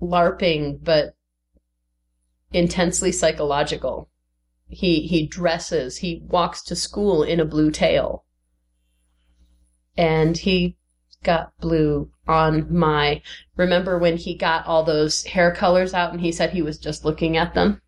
LARPing, 0.00 0.82
but 0.82 1.14
intensely 2.52 3.12
psychological. 3.12 4.10
He, 4.68 5.06
he 5.06 5.26
dresses, 5.26 5.98
he 5.98 6.22
walks 6.26 6.62
to 6.64 6.76
school 6.76 7.22
in 7.22 7.40
a 7.40 7.44
blue 7.44 7.70
tail. 7.70 8.24
And 9.96 10.36
he 10.36 10.76
got 11.24 11.52
blue 11.58 12.10
on 12.28 12.72
my 12.72 13.20
remember 13.56 13.98
when 13.98 14.16
he 14.16 14.36
got 14.36 14.64
all 14.66 14.84
those 14.84 15.24
hair 15.24 15.52
colors 15.52 15.92
out 15.92 16.12
and 16.12 16.20
he 16.20 16.30
said 16.30 16.50
he 16.50 16.62
was 16.62 16.78
just 16.78 17.04
looking 17.04 17.36
at 17.36 17.54
them 17.54 17.80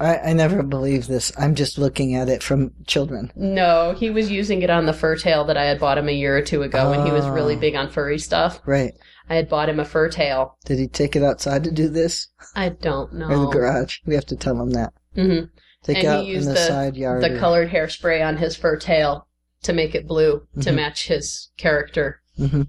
I, 0.00 0.30
I 0.30 0.32
never 0.32 0.62
believe 0.62 1.06
this. 1.06 1.30
I'm 1.38 1.54
just 1.54 1.76
looking 1.78 2.14
at 2.14 2.28
it 2.28 2.42
from 2.42 2.72
children. 2.86 3.30
no 3.36 3.94
he 3.96 4.08
was 4.10 4.30
using 4.30 4.62
it 4.62 4.70
on 4.70 4.86
the 4.86 4.92
fur 4.92 5.14
tail 5.16 5.44
that 5.44 5.56
i 5.56 5.64
had 5.64 5.78
bought 5.78 5.98
him 5.98 6.08
a 6.08 6.12
year 6.12 6.36
or 6.36 6.42
two 6.42 6.62
ago 6.62 6.90
when 6.90 7.04
he 7.06 7.12
was 7.12 7.26
really 7.28 7.56
Oh. 7.56 7.60
big 7.60 7.74
on 7.76 7.90
furry 7.90 8.18
stuff 8.18 8.60
Right. 8.66 8.94
i 9.28 9.34
had 9.34 9.48
bought 9.48 9.68
him 9.68 9.78
a 9.78 9.84
fur 9.84 10.08
tail 10.08 10.56
Did 10.64 10.78
he 10.78 10.88
take 10.88 11.14
it 11.16 11.22
outside 11.22 11.64
to 11.64 11.70
do 11.70 11.88
this? 11.88 12.28
i 12.56 12.70
don't 12.70 13.12
know 13.14 13.26
Or 13.28 13.38
the 13.38 13.46
garage? 13.52 13.98
We 14.06 14.14
have 14.14 14.26
to 14.26 14.36
tell 14.36 14.60
him 14.60 14.70
that. 14.70 14.92
hmm 15.14 15.40
Take 15.82 15.96
And 15.98 16.06
it 16.06 16.10
he 16.10 16.16
out 16.16 16.20
in 16.20 16.26
used 16.26 16.48
the, 16.48 16.52
the- 16.54 16.66
side 16.66 16.96
yard. 16.96 17.22
the 17.22 17.34
or- 17.36 17.38
colored 17.38 17.70
hairspray 17.70 18.26
on 18.26 18.36
his 18.38 18.56
fur 18.56 18.76
tail 18.76 19.26
to 19.62 19.72
make 19.72 19.94
it 19.94 20.06
blue 20.06 20.46
to 20.62 20.70
Mhm. 20.70 20.74
match 20.76 21.08
his 21.08 21.50
character 21.58 22.20
Mhm. 22.38 22.68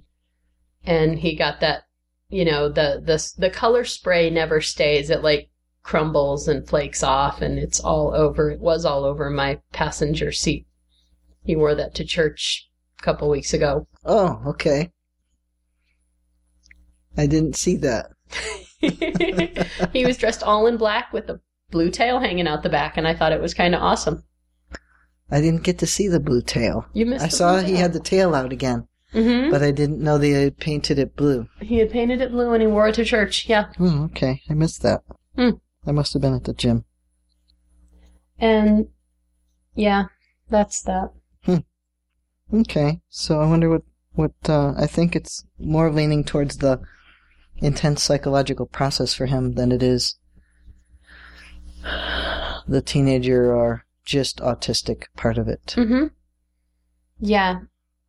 and 0.86 1.20
he 1.20 1.36
got 1.36 1.60
that 1.62 1.84
you 2.30 2.44
know 2.46 2.67
the 2.70 3.02
the 3.06 3.32
the 3.38 3.50
color 3.50 3.84
spray 3.86 4.30
never 4.30 4.60
stays 4.62 5.10
it 5.10 5.22
like 5.22 5.50
crumbles 5.84 6.48
and 6.48 6.67
flakes 6.67 7.02
off 7.04 7.41
and 7.41 7.58
it's 7.58 7.80
all 7.80 8.13
over 8.13 8.52
it 8.52 8.60
was 8.60 8.86
all 8.86 9.04
over 9.04 9.30
my 9.30 9.60
passenger 9.74 10.32
seat 10.32 10.65
he 11.44 11.56
wore 11.56 11.74
that 11.76 11.96
to 11.96 12.06
church 12.06 12.70
a 13.00 13.04
couple 13.04 13.28
weeks 13.30 13.54
ago 13.54 13.88
Oh, 14.06 14.41
okay. 14.48 14.91
I 17.17 17.28
didn't 17.28 17.56
see 17.56 17.76
that. 17.78 18.12
he 19.94 20.06
was 20.06 20.17
dressed 20.17 20.41
all 20.44 20.65
in 20.67 20.78
black 20.78 21.12
with 21.13 21.30
a 21.30 21.39
blue 21.70 21.89
tail 21.89 22.20
hanging 22.20 22.48
out 22.48 22.63
the 22.63 22.70
back 22.70 22.98
and 22.98 23.08
i 23.08 23.13
thought 23.13 23.32
it 23.32 23.41
was 23.41 23.54
kind 23.54 23.76
of 23.76 23.82
awesome 23.82 24.24
I 25.34 25.39
didn't 25.39 25.63
get 25.63 25.80
to 25.80 25.88
see 25.88 26.10
the 26.10 26.20
blue 26.20 26.41
tail. 26.41 26.86
you 26.94 27.06
missed 27.06 27.24
I 27.24 27.30
saw 27.30 27.60
he 27.60 27.76
had 27.76 27.94
the 27.94 28.02
tail 28.02 28.36
out 28.36 28.52
again, 28.52 28.88
hmm 29.13 29.50
but 29.50 29.63
I 29.63 29.72
didn't 29.72 30.02
know 30.02 30.17
they 30.17 30.32
had 30.32 30.58
painted 30.60 31.00
it 31.00 31.15
blue. 31.15 31.48
he 31.62 31.78
had 31.78 31.89
painted 31.89 32.20
it 32.22 32.32
blue 32.32 32.52
and 32.54 32.62
he 32.62 32.67
wore 32.67 32.89
it 32.89 32.96
to 32.96 33.06
church 33.06 33.48
yeah 33.48 33.67
Oh, 33.80 34.04
okay. 34.12 34.41
I 34.50 34.54
missed 34.54 34.82
that. 34.84 35.04
Hmm. 35.38 35.52
I 35.86 35.91
must 35.91 36.13
have 36.13 36.22
been 36.22 36.34
at 36.34 36.44
the 36.44 36.54
gym. 36.54 36.86
and 38.39 38.88
yeah 39.76 40.06
that's 40.50 40.82
that 40.84 41.12
Okay, 42.54 43.00
so 43.10 43.39
I 43.39 43.46
wonder 43.46 43.70
what 43.70 43.84
what 44.13 44.34
uh, 44.50 44.74
I 44.78 44.86
think 44.86 45.15
it's 45.15 45.46
more 45.58 45.89
leaning 45.89 46.26
towards 46.26 46.58
the 46.58 46.82
intense 47.58 48.04
psychological 48.04 48.65
process 48.65 49.13
for 49.13 49.26
him 49.26 49.54
than 49.54 49.72
it 49.72 49.82
is 49.82 50.17
the 52.67 52.82
teenager 52.86 53.56
or 53.56 53.86
just 54.04 54.39
autistic 54.39 55.04
part 55.15 55.38
of 55.38 55.48
it. 55.48 55.76
Mm-hmm. 55.78 56.08
Yeah. 57.20 57.60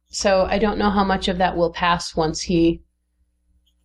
So 0.08 0.44
I 0.46 0.58
don't 0.58 0.78
know 0.78 0.90
how 0.90 1.04
much 1.04 1.28
of 1.28 1.38
that 1.38 1.56
will 1.56 1.72
pass 1.72 2.16
once 2.16 2.42
he 2.42 2.82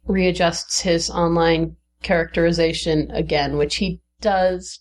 readjusts 0.08 0.82
his 0.82 1.10
online 1.10 1.77
characterization 2.04 3.10
again, 3.12 3.58
which 3.58 3.76
he 3.78 4.02
does 4.22 4.80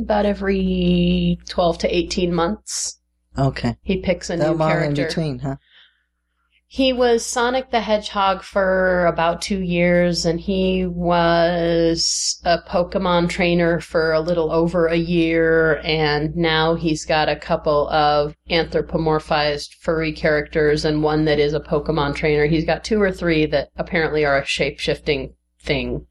about 0.00 0.26
every 0.26 1.38
12 1.48 1.78
to 1.78 1.96
18 1.96 2.34
months. 2.34 2.98
Okay, 3.38 3.76
He 3.82 3.96
picks 3.98 4.28
a 4.28 4.36
that 4.36 4.50
new 4.50 4.58
character. 4.58 5.02
in 5.02 5.08
between, 5.08 5.38
huh? 5.38 5.56
He 6.66 6.92
was 6.94 7.24
Sonic 7.24 7.70
the 7.70 7.80
Hedgehog 7.82 8.42
for 8.42 9.04
about 9.06 9.42
two 9.42 9.60
years, 9.60 10.24
and 10.24 10.40
he 10.40 10.86
was 10.86 12.40
a 12.44 12.58
Pokemon 12.66 13.28
trainer 13.28 13.78
for 13.78 14.12
a 14.12 14.20
little 14.20 14.50
over 14.50 14.86
a 14.86 14.96
year, 14.96 15.80
and 15.84 16.34
now 16.34 16.74
he's 16.74 17.04
got 17.04 17.28
a 17.28 17.36
couple 17.36 17.88
of 17.90 18.34
anthropomorphized 18.50 19.74
furry 19.80 20.12
characters 20.12 20.84
and 20.86 21.02
one 21.02 21.26
that 21.26 21.38
is 21.38 21.52
a 21.52 21.60
Pokemon 21.60 22.14
trainer. 22.14 22.46
He's 22.46 22.64
got 22.64 22.84
two 22.84 23.00
or 23.02 23.12
three 23.12 23.44
that 23.46 23.68
apparently 23.76 24.24
are 24.24 24.38
a 24.38 24.46
shape 24.46 24.78
shifting 24.78 25.34
thing, 25.60 26.06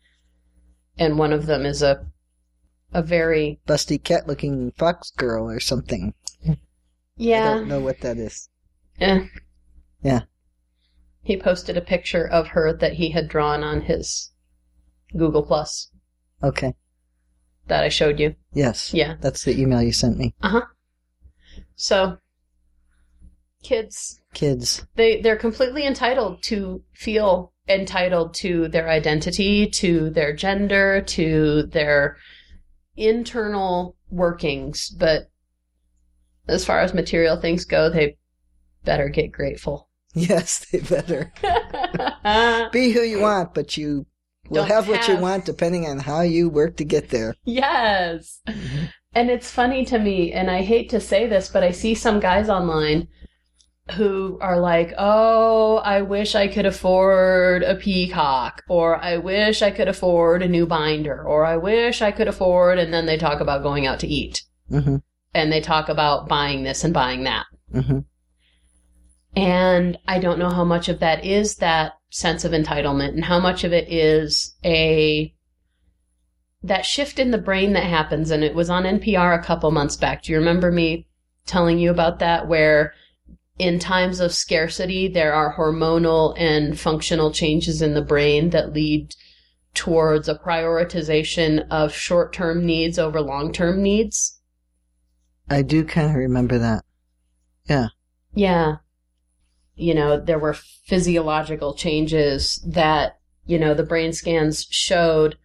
and 0.98 1.18
one 1.18 1.34
of 1.34 1.46
them 1.46 1.66
is 1.66 1.82
a 1.82 2.06
a 2.94 3.02
very 3.02 3.60
Busty 3.68 4.02
cat 4.04 4.28
looking 4.28 4.72
fox 4.72 5.12
girl 5.12 5.50
or 5.50 5.60
something. 5.60 6.14
Yeah. 7.16 7.52
I 7.52 7.54
don't 7.56 7.68
know 7.68 7.80
what 7.80 8.02
that 8.02 8.18
is. 8.18 8.50
Eh. 9.00 9.28
Yeah. 10.04 10.22
He 11.22 11.38
posted 11.38 11.78
a 11.78 11.82
picture 11.82 12.28
of 12.28 12.48
her 12.50 12.74
that 12.74 12.94
he 12.94 13.12
had 13.12 13.28
drawn 13.30 13.64
on 13.64 13.82
his 13.82 14.32
Google 15.16 15.44
Plus 15.44 15.90
Okay. 16.44 16.74
that 17.68 17.84
I 17.84 17.90
showed 17.90 18.20
you. 18.20 18.36
Yes. 18.54 18.94
Yeah. 18.94 19.16
That's 19.22 19.44
the 19.46 19.60
email 19.60 19.82
you 19.82 19.94
sent 19.94 20.18
me. 20.18 20.34
Uh-huh. 20.42 20.64
So 21.76 22.18
kids 23.64 24.20
Kids. 24.34 24.86
they 24.96 25.22
they're 25.22 25.36
completely 25.38 25.86
entitled 25.86 26.42
to 26.44 26.84
feel 26.94 27.54
entitled 27.80 28.34
to 28.36 28.68
their 28.68 28.90
identity, 28.90 29.68
to 29.68 30.10
their 30.10 30.34
gender, 30.34 31.02
to 31.02 31.64
their 31.64 32.18
internal 32.96 33.96
workings, 34.10 34.90
but 34.90 35.30
as 36.48 36.66
far 36.66 36.82
as 36.82 36.94
material 36.94 37.40
things 37.40 37.66
go, 37.66 37.90
they 37.90 38.18
better 38.84 39.10
get 39.10 39.32
grateful. 39.32 39.88
Yes, 40.14 40.66
they 40.70 40.80
better. 40.80 41.32
Be 42.74 42.92
who 42.92 43.00
you 43.00 43.22
want, 43.22 43.54
but 43.54 43.78
you 43.78 44.06
will 44.50 44.64
Don't 44.64 44.68
have 44.68 44.90
what 44.90 45.08
you 45.08 45.16
want 45.16 45.46
depending 45.46 45.88
on 45.88 46.00
how 46.00 46.20
you 46.20 46.50
work 46.50 46.76
to 46.78 46.84
get 46.84 47.08
there. 47.08 47.34
Yes. 47.46 48.42
Mm-hmm. 48.46 48.86
And 49.14 49.30
it's 49.30 49.50
funny 49.50 49.86
to 49.86 49.98
me, 49.98 50.34
and 50.34 50.52
I 50.52 50.64
hate 50.64 50.90
to 50.90 51.00
say 51.00 51.28
this, 51.28 51.48
but 51.48 51.64
I 51.64 51.72
see 51.72 51.96
some 51.96 52.20
guys 52.20 52.50
online 52.50 53.08
who 53.92 54.38
are 54.42 54.60
like, 54.60 54.94
oh, 54.98 55.78
I 55.78 56.02
wish 56.02 56.36
I 56.36 56.48
could 56.48 56.66
afford 56.66 57.64
a 57.64 57.76
peacock, 57.76 58.64
or 58.68 58.98
I 59.04 59.18
wish 59.18 59.62
I 59.62 59.72
could 59.72 59.88
afford 59.88 60.42
a 60.42 60.48
new 60.48 60.66
binder, 60.66 61.24
or 61.24 61.46
I 61.46 61.58
wish 61.58 62.02
I 62.02 62.12
could 62.12 62.28
afford, 62.28 62.80
and 62.80 62.94
then 62.94 63.06
they 63.06 63.18
talk 63.18 63.40
about 63.40 63.64
going 63.64 63.86
out 63.86 64.00
to 64.02 64.08
eat. 64.08 64.44
hmm 64.70 64.98
And 65.34 65.52
they 65.52 65.62
talk 65.62 65.90
about 65.90 66.28
buying 66.28 66.64
this 66.64 66.84
and 66.84 66.94
buying 66.94 67.24
that. 67.24 67.46
hmm 67.72 68.00
And 69.36 69.98
I 70.08 70.20
don't 70.20 70.40
know 70.40 70.50
how 70.50 70.66
much 70.66 70.90
of 70.90 71.00
that 71.00 71.26
is 71.26 71.56
that 71.58 71.94
sense 72.10 72.44
of 72.44 72.52
entitlement 72.52 73.10
and 73.10 73.24
how 73.24 73.40
much 73.40 73.64
of 73.64 73.72
it 73.72 73.92
is 73.92 74.56
a 74.66 75.34
that 76.64 76.86
shift 76.86 77.18
in 77.18 77.32
the 77.32 77.38
brain 77.38 77.74
that 77.74 77.86
happens 77.86 78.30
and 78.30 78.44
it 78.44 78.54
was 78.54 78.70
on 78.70 78.84
NPR 78.84 79.38
a 79.38 79.44
couple 79.44 79.72
months 79.72 79.96
back. 79.96 80.24
Do 80.24 80.32
you 80.32 80.38
remember 80.38 80.72
me 80.72 81.08
telling 81.46 81.80
you 81.80 81.90
about 81.90 82.20
that 82.20 82.48
where 82.48 82.94
in 83.62 83.78
times 83.78 84.20
of 84.20 84.34
scarcity 84.34 85.08
there 85.08 85.36
are 85.36 85.56
hormonal 85.56 86.34
and 86.36 86.80
functional 86.80 87.32
changes 87.32 87.80
in 87.80 87.94
the 87.94 88.02
brain 88.02 88.50
that 88.50 88.74
lead 88.74 89.14
towards 89.76 90.28
a 90.28 90.34
prioritization 90.34 91.68
of 91.70 91.94
short-term 91.94 92.66
needs 92.66 92.98
over 92.98 93.22
long-term 93.22 93.84
needs. 93.84 94.40
I 95.48 95.62
do 95.62 95.84
kind 95.84 96.10
of 96.10 96.16
remember 96.16 96.58
that. 96.58 96.84
Yeah. 97.70 97.90
Yeah. 98.34 98.78
You 99.76 99.94
know, 99.94 100.20
there 100.20 100.40
were 100.40 100.54
physiological 100.54 101.76
changes 101.76 102.66
that, 102.68 103.20
you 103.46 103.60
know, 103.60 103.76
the 103.76 103.84
brain 103.84 104.12
scans 104.12 104.66
showed 104.72 105.38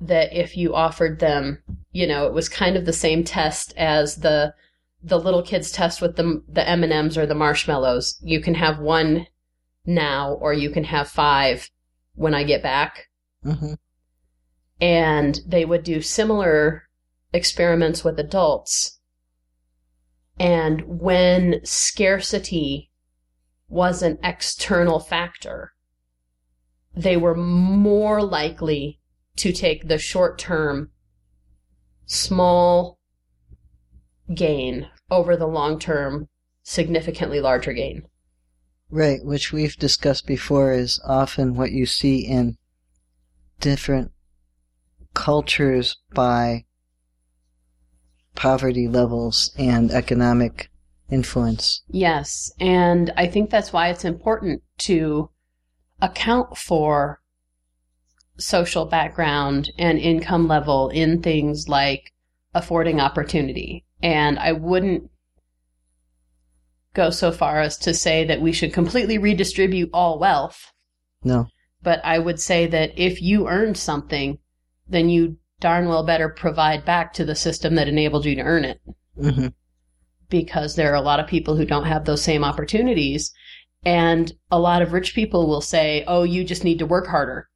that 0.00 0.32
if 0.32 0.56
you 0.56 0.72
offered 0.72 1.18
them, 1.18 1.64
you 1.90 2.06
know, 2.06 2.28
it 2.28 2.32
was 2.32 2.48
kind 2.48 2.76
of 2.76 2.86
the 2.86 2.92
same 2.92 3.24
test 3.24 3.74
as 3.76 4.16
the 4.16 4.54
the 5.02 5.18
little 5.18 5.42
kids 5.42 5.70
test 5.70 6.00
with 6.00 6.16
the 6.16 6.42
the 6.48 6.68
M&Ms 6.68 7.16
or 7.16 7.26
the 7.26 7.34
marshmallows. 7.34 8.18
You 8.22 8.40
can 8.40 8.54
have 8.54 8.78
one 8.78 9.26
now 9.86 10.32
or 10.32 10.52
you 10.52 10.70
can 10.70 10.84
have 10.84 11.08
five 11.08 11.70
when 12.14 12.34
I 12.34 12.44
get 12.44 12.62
back. 12.62 13.08
hmm 13.42 13.74
And 14.80 15.40
they 15.46 15.64
would 15.64 15.84
do 15.84 16.02
similar 16.02 16.88
experiments 17.32 18.04
with 18.04 18.18
adults. 18.18 18.98
And 20.38 21.00
when 21.00 21.60
scarcity 21.64 22.90
was 23.68 24.02
an 24.02 24.18
external 24.22 25.00
factor, 25.00 25.72
they 26.94 27.16
were 27.16 27.34
more 27.34 28.22
likely 28.22 29.00
to 29.36 29.52
take 29.52 29.88
the 29.88 29.98
short 29.98 30.38
term, 30.38 30.90
small 32.06 32.97
gain 34.34 34.88
over 35.10 35.36
the 35.36 35.46
long 35.46 35.78
term, 35.78 36.28
significantly 36.62 37.40
larger 37.40 37.72
gain. 37.72 38.02
Right, 38.90 39.24
which 39.24 39.52
we've 39.52 39.76
discussed 39.76 40.26
before 40.26 40.72
is 40.72 41.00
often 41.04 41.54
what 41.54 41.72
you 41.72 41.86
see 41.86 42.26
in 42.26 42.56
different 43.60 44.12
cultures 45.14 45.96
by 46.14 46.64
poverty 48.34 48.88
levels 48.88 49.52
and 49.58 49.90
economic 49.90 50.70
influence. 51.10 51.82
Yes, 51.88 52.52
and 52.60 53.12
I 53.16 53.26
think 53.26 53.50
that's 53.50 53.72
why 53.72 53.88
it's 53.88 54.04
important 54.04 54.62
to 54.78 55.30
account 56.00 56.56
for 56.56 57.20
social 58.38 58.84
background 58.84 59.72
and 59.78 59.98
income 59.98 60.46
level 60.46 60.88
in 60.90 61.20
things 61.20 61.68
like 61.68 62.12
affording 62.54 63.00
opportunity. 63.00 63.84
And 64.02 64.38
I 64.38 64.52
wouldn't 64.52 65.10
go 66.94 67.10
so 67.10 67.30
far 67.32 67.60
as 67.60 67.76
to 67.78 67.94
say 67.94 68.24
that 68.24 68.40
we 68.40 68.52
should 68.52 68.72
completely 68.72 69.18
redistribute 69.18 69.90
all 69.92 70.18
wealth, 70.18 70.72
No. 71.22 71.46
but 71.82 72.00
I 72.04 72.18
would 72.18 72.40
say 72.40 72.66
that 72.66 72.92
if 72.96 73.20
you 73.22 73.48
earned 73.48 73.76
something, 73.76 74.38
then 74.88 75.08
you 75.08 75.36
darn 75.60 75.88
well 75.88 76.04
better 76.04 76.28
provide 76.28 76.84
back 76.84 77.12
to 77.14 77.24
the 77.24 77.34
system 77.34 77.74
that 77.74 77.88
enabled 77.88 78.24
you 78.24 78.34
to 78.36 78.42
earn 78.42 78.64
it 78.64 78.80
hmm 79.20 79.48
because 80.30 80.76
there 80.76 80.92
are 80.92 80.96
a 80.96 81.00
lot 81.00 81.18
of 81.20 81.26
people 81.26 81.56
who 81.56 81.64
don't 81.64 81.86
have 81.86 82.04
those 82.04 82.22
same 82.22 82.44
opportunities. 82.44 83.32
And 83.84 84.30
a 84.50 84.58
lot 84.58 84.82
of 84.82 84.92
rich 84.92 85.14
people 85.14 85.48
will 85.48 85.60
say, 85.62 86.04
oh, 86.06 86.22
you 86.22 86.44
just 86.44 86.64
need 86.64 86.78
to 86.80 86.86
work 86.86 87.06
harder. 87.06 87.48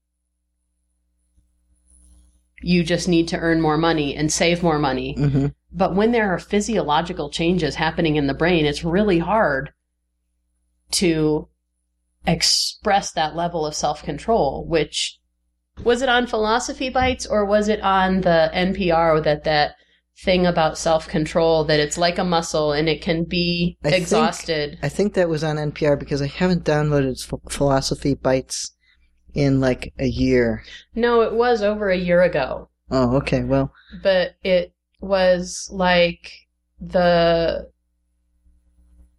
You 2.63 2.83
just 2.85 3.09
need 3.09 3.29
to 3.29 3.39
earn 3.39 3.61
more 3.61 3.77
money 3.77 4.17
and 4.17 4.33
save 4.33 4.63
more 4.63 4.79
money. 4.79 5.15
hmm 5.19 5.47
But 5.75 5.95
when 5.95 6.13
there 6.13 6.33
are 6.33 6.39
physiological 6.39 7.31
changes 7.31 7.77
happening 7.77 8.17
in 8.17 8.27
the 8.27 8.35
brain, 8.35 8.67
it's 8.67 8.85
really 8.85 9.19
hard 9.19 9.73
to 10.93 11.49
express 12.27 13.11
that 13.13 13.35
level 13.35 13.67
of 13.67 13.75
self 13.75 14.03
control, 14.03 14.67
which 14.69 15.19
was 15.83 16.03
it 16.03 16.09
on 16.09 16.27
Philosophy 16.27 16.91
Bites 16.91 17.27
or 17.27 17.45
was 17.45 17.69
it 17.69 17.81
on 17.81 18.21
the 18.21 18.51
NPR 18.55 19.23
that 19.25 19.45
that 19.45 19.73
thing 20.23 20.47
about 20.47 20.77
self 20.77 21.09
control 21.09 21.65
that 21.65 21.81
it's 21.81 21.97
like 21.97 22.19
a 22.19 22.25
muscle 22.25 22.73
and 22.73 22.89
it 22.89 23.01
can 23.01 23.25
be 23.25 23.79
I 23.83 23.91
think- 23.91 24.03
exhausted? 24.03 24.79
I 24.83 24.89
think 24.89 25.15
that 25.15 25.29
was 25.29 25.43
on 25.43 25.57
NPR 25.57 25.99
because 25.99 26.21
I 26.23 26.27
haven't 26.27 26.65
downloaded 26.65 27.17
Ph- 27.29 27.41
Philosophy 27.53 28.15
Bites 28.15 28.73
in 29.35 29.61
like 29.61 29.95
a 29.99 30.07
year. 30.07 30.63
no, 30.95 31.23
it 31.23 31.33
was 31.33 31.63
over 31.63 31.89
a 31.89 31.97
year 31.97 32.23
ago. 32.23 32.69
Oh, 32.91 33.17
okay. 33.17 33.43
Well, 33.43 33.73
but 34.03 34.33
it 34.45 34.72
was 35.03 35.69
like 35.73 36.31
the 36.81 37.69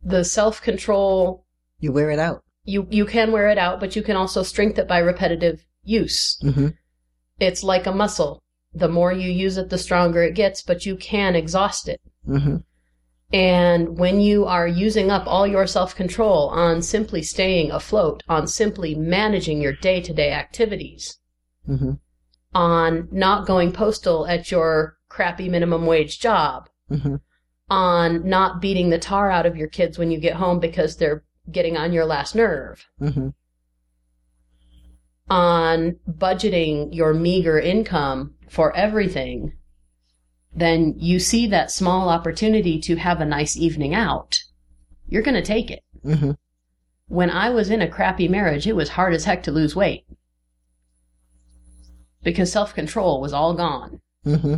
the 0.02 0.24
self 0.24 0.62
control 0.62 1.46
you 1.80 1.92
wear 1.92 2.10
it 2.10 2.20
out. 2.20 2.44
you 2.66 2.88
you 2.90 3.06
can 3.06 3.32
wear 3.32 3.50
it 3.50 3.58
out 3.58 3.80
but 3.80 3.96
you 3.96 4.02
can 4.02 4.16
also 4.16 4.44
strengthen 4.44 4.86
it 4.86 4.88
by 4.88 4.98
repetitive 5.00 5.64
use. 5.84 6.38
Hmm 6.42 6.70
it's 7.40 7.64
like 7.64 7.88
a 7.88 7.92
muscle. 7.92 8.42
The 8.74 8.88
more 8.88 9.12
you 9.12 9.30
use 9.30 9.58
it 9.58 9.70
the 9.70 9.78
stronger 9.78 10.24
it 10.24 10.36
gets 10.36 10.62
but 10.62 10.86
you 10.86 10.96
can 10.96 11.36
exhaust 11.36 11.88
it. 11.88 12.02
Hmm 12.26 12.58
and 13.34 13.98
when 13.98 14.22
you 14.22 14.46
are 14.46 14.68
using 14.68 15.10
up 15.10 15.24
all 15.26 15.48
your 15.48 15.66
self 15.66 15.96
control 15.96 16.50
on 16.50 16.82
simply 16.82 17.24
staying 17.24 17.72
afloat 17.72 18.22
on 18.30 18.48
simply 18.48 18.94
managing 18.94 19.60
your 19.60 19.74
day-to-day 19.74 20.32
activities 20.32 21.20
hmm 21.66 21.94
on 22.54 23.08
not 23.12 23.48
going 23.48 23.72
postal 23.72 24.28
at 24.28 24.52
your 24.52 24.98
crappy 25.14 25.48
minimum 25.48 25.86
wage 25.86 26.20
job 26.20 26.68
hmm 26.90 27.16
on 27.70 28.28
not 28.28 28.62
beating 28.62 28.90
the 28.90 28.98
tar 29.00 29.32
out 29.32 29.46
of 29.46 29.56
your 29.56 29.68
kids 29.68 29.98
when 29.98 30.12
you 30.12 30.20
get 30.20 30.36
home 30.36 30.60
because 30.60 30.98
they're 30.98 31.24
getting 31.50 31.78
on 31.78 31.94
your 31.94 32.06
last 32.06 32.36
nerve, 32.36 32.86
hmm 33.00 33.30
on 35.30 35.96
budgeting 36.10 36.94
your 36.94 37.14
meager 37.14 37.58
income 37.58 38.34
for 38.50 38.76
everything, 38.76 39.54
then 40.54 40.94
you 40.98 41.20
see 41.20 41.48
that 41.48 41.72
small 41.72 42.10
opportunity 42.10 42.80
to 42.80 42.98
have 42.98 43.22
a 43.22 43.26
nice 43.26 43.56
evening 43.56 43.96
out. 43.96 44.38
You're 45.08 45.24
going 45.24 45.42
to 45.42 45.42
take 45.56 45.72
it. 45.72 45.84
hmm 46.04 46.32
When 47.08 47.30
I 47.30 47.50
was 47.50 47.70
in 47.70 47.82
a 47.82 47.88
crappy 47.88 48.28
marriage, 48.28 48.68
it 48.68 48.76
was 48.76 48.90
hard 48.90 49.14
as 49.14 49.24
heck 49.26 49.44
to 49.44 49.52
lose 49.52 49.76
weight 49.76 50.06
because 52.24 52.52
self 52.52 52.74
control 52.74 53.22
was 53.22 53.34
all 53.34 53.54
gone. 53.54 54.02
hmm 54.24 54.56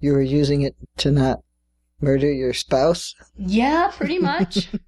You 0.00 0.12
were 0.12 0.22
using 0.22 0.62
it 0.62 0.74
to 0.98 1.10
not 1.10 1.40
murder 2.00 2.32
your 2.32 2.54
spouse. 2.54 3.14
Yeah, 3.36 3.90
pretty 3.94 4.18
much. 4.18 4.68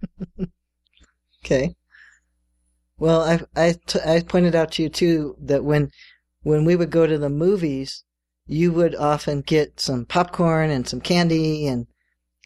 Okay. 1.45 1.75
Well, 2.99 3.21
I 3.23 3.41
I 3.57 3.75
t- 3.87 3.99
I 4.05 4.21
pointed 4.21 4.55
out 4.55 4.71
to 4.73 4.83
you 4.85 4.89
too 4.89 5.37
that 5.41 5.65
when 5.65 5.91
when 6.43 6.65
we 6.65 6.77
would 6.77 6.91
go 6.91 7.05
to 7.07 7.19
the 7.19 7.29
movies, 7.29 8.05
you 8.47 8.73
would 8.73 8.95
often 8.95 9.41
get 9.41 9.81
some 9.81 10.07
popcorn 10.07 10.71
and 10.71 10.87
some 10.87 11.01
candy 11.01 11.67
and 11.67 11.89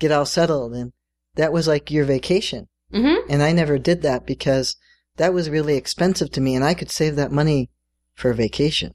get 0.01 0.13
all 0.13 0.25
settled, 0.25 0.75
and 0.75 0.93
that 1.35 1.53
was 1.53 1.69
like 1.69 1.91
your 1.91 2.05
vacation. 2.07 2.69
hmm 2.91 3.17
And 3.29 3.43
I 3.43 3.53
never 3.53 3.79
did 3.79 4.01
that 4.03 4.25
because 4.27 4.77
that 5.17 5.35
was 5.35 5.51
really 5.51 5.77
expensive 5.77 6.31
to 6.33 6.41
me, 6.41 6.55
and 6.55 6.65
I 6.65 6.73
could 6.75 6.91
save 6.91 7.17
that 7.17 7.33
money 7.33 7.69
for 8.15 8.33
vacation. 8.33 8.95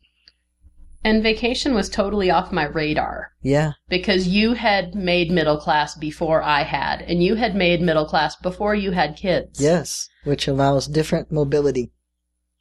And 1.04 1.24
vacation 1.24 1.74
was 1.74 1.90
totally 1.90 2.30
off 2.30 2.52
my 2.52 2.66
radar. 2.66 3.32
Yeah. 3.42 3.72
because 3.90 4.28
you 4.28 4.54
had 4.54 4.94
made 4.94 5.32
middle 5.32 5.58
class 5.58 5.96
before 5.96 6.44
I 6.44 6.62
had, 6.64 7.02
and 7.02 7.24
you 7.24 7.36
had 7.36 7.56
made 7.56 7.82
middle 7.82 8.06
class 8.06 8.36
before 8.36 8.76
you 8.76 8.92
had 8.92 9.18
kids. 9.18 9.60
Yes. 9.60 10.08
Which 10.24 10.48
allows 10.48 10.88
different 10.88 11.32
mobility. 11.32 11.92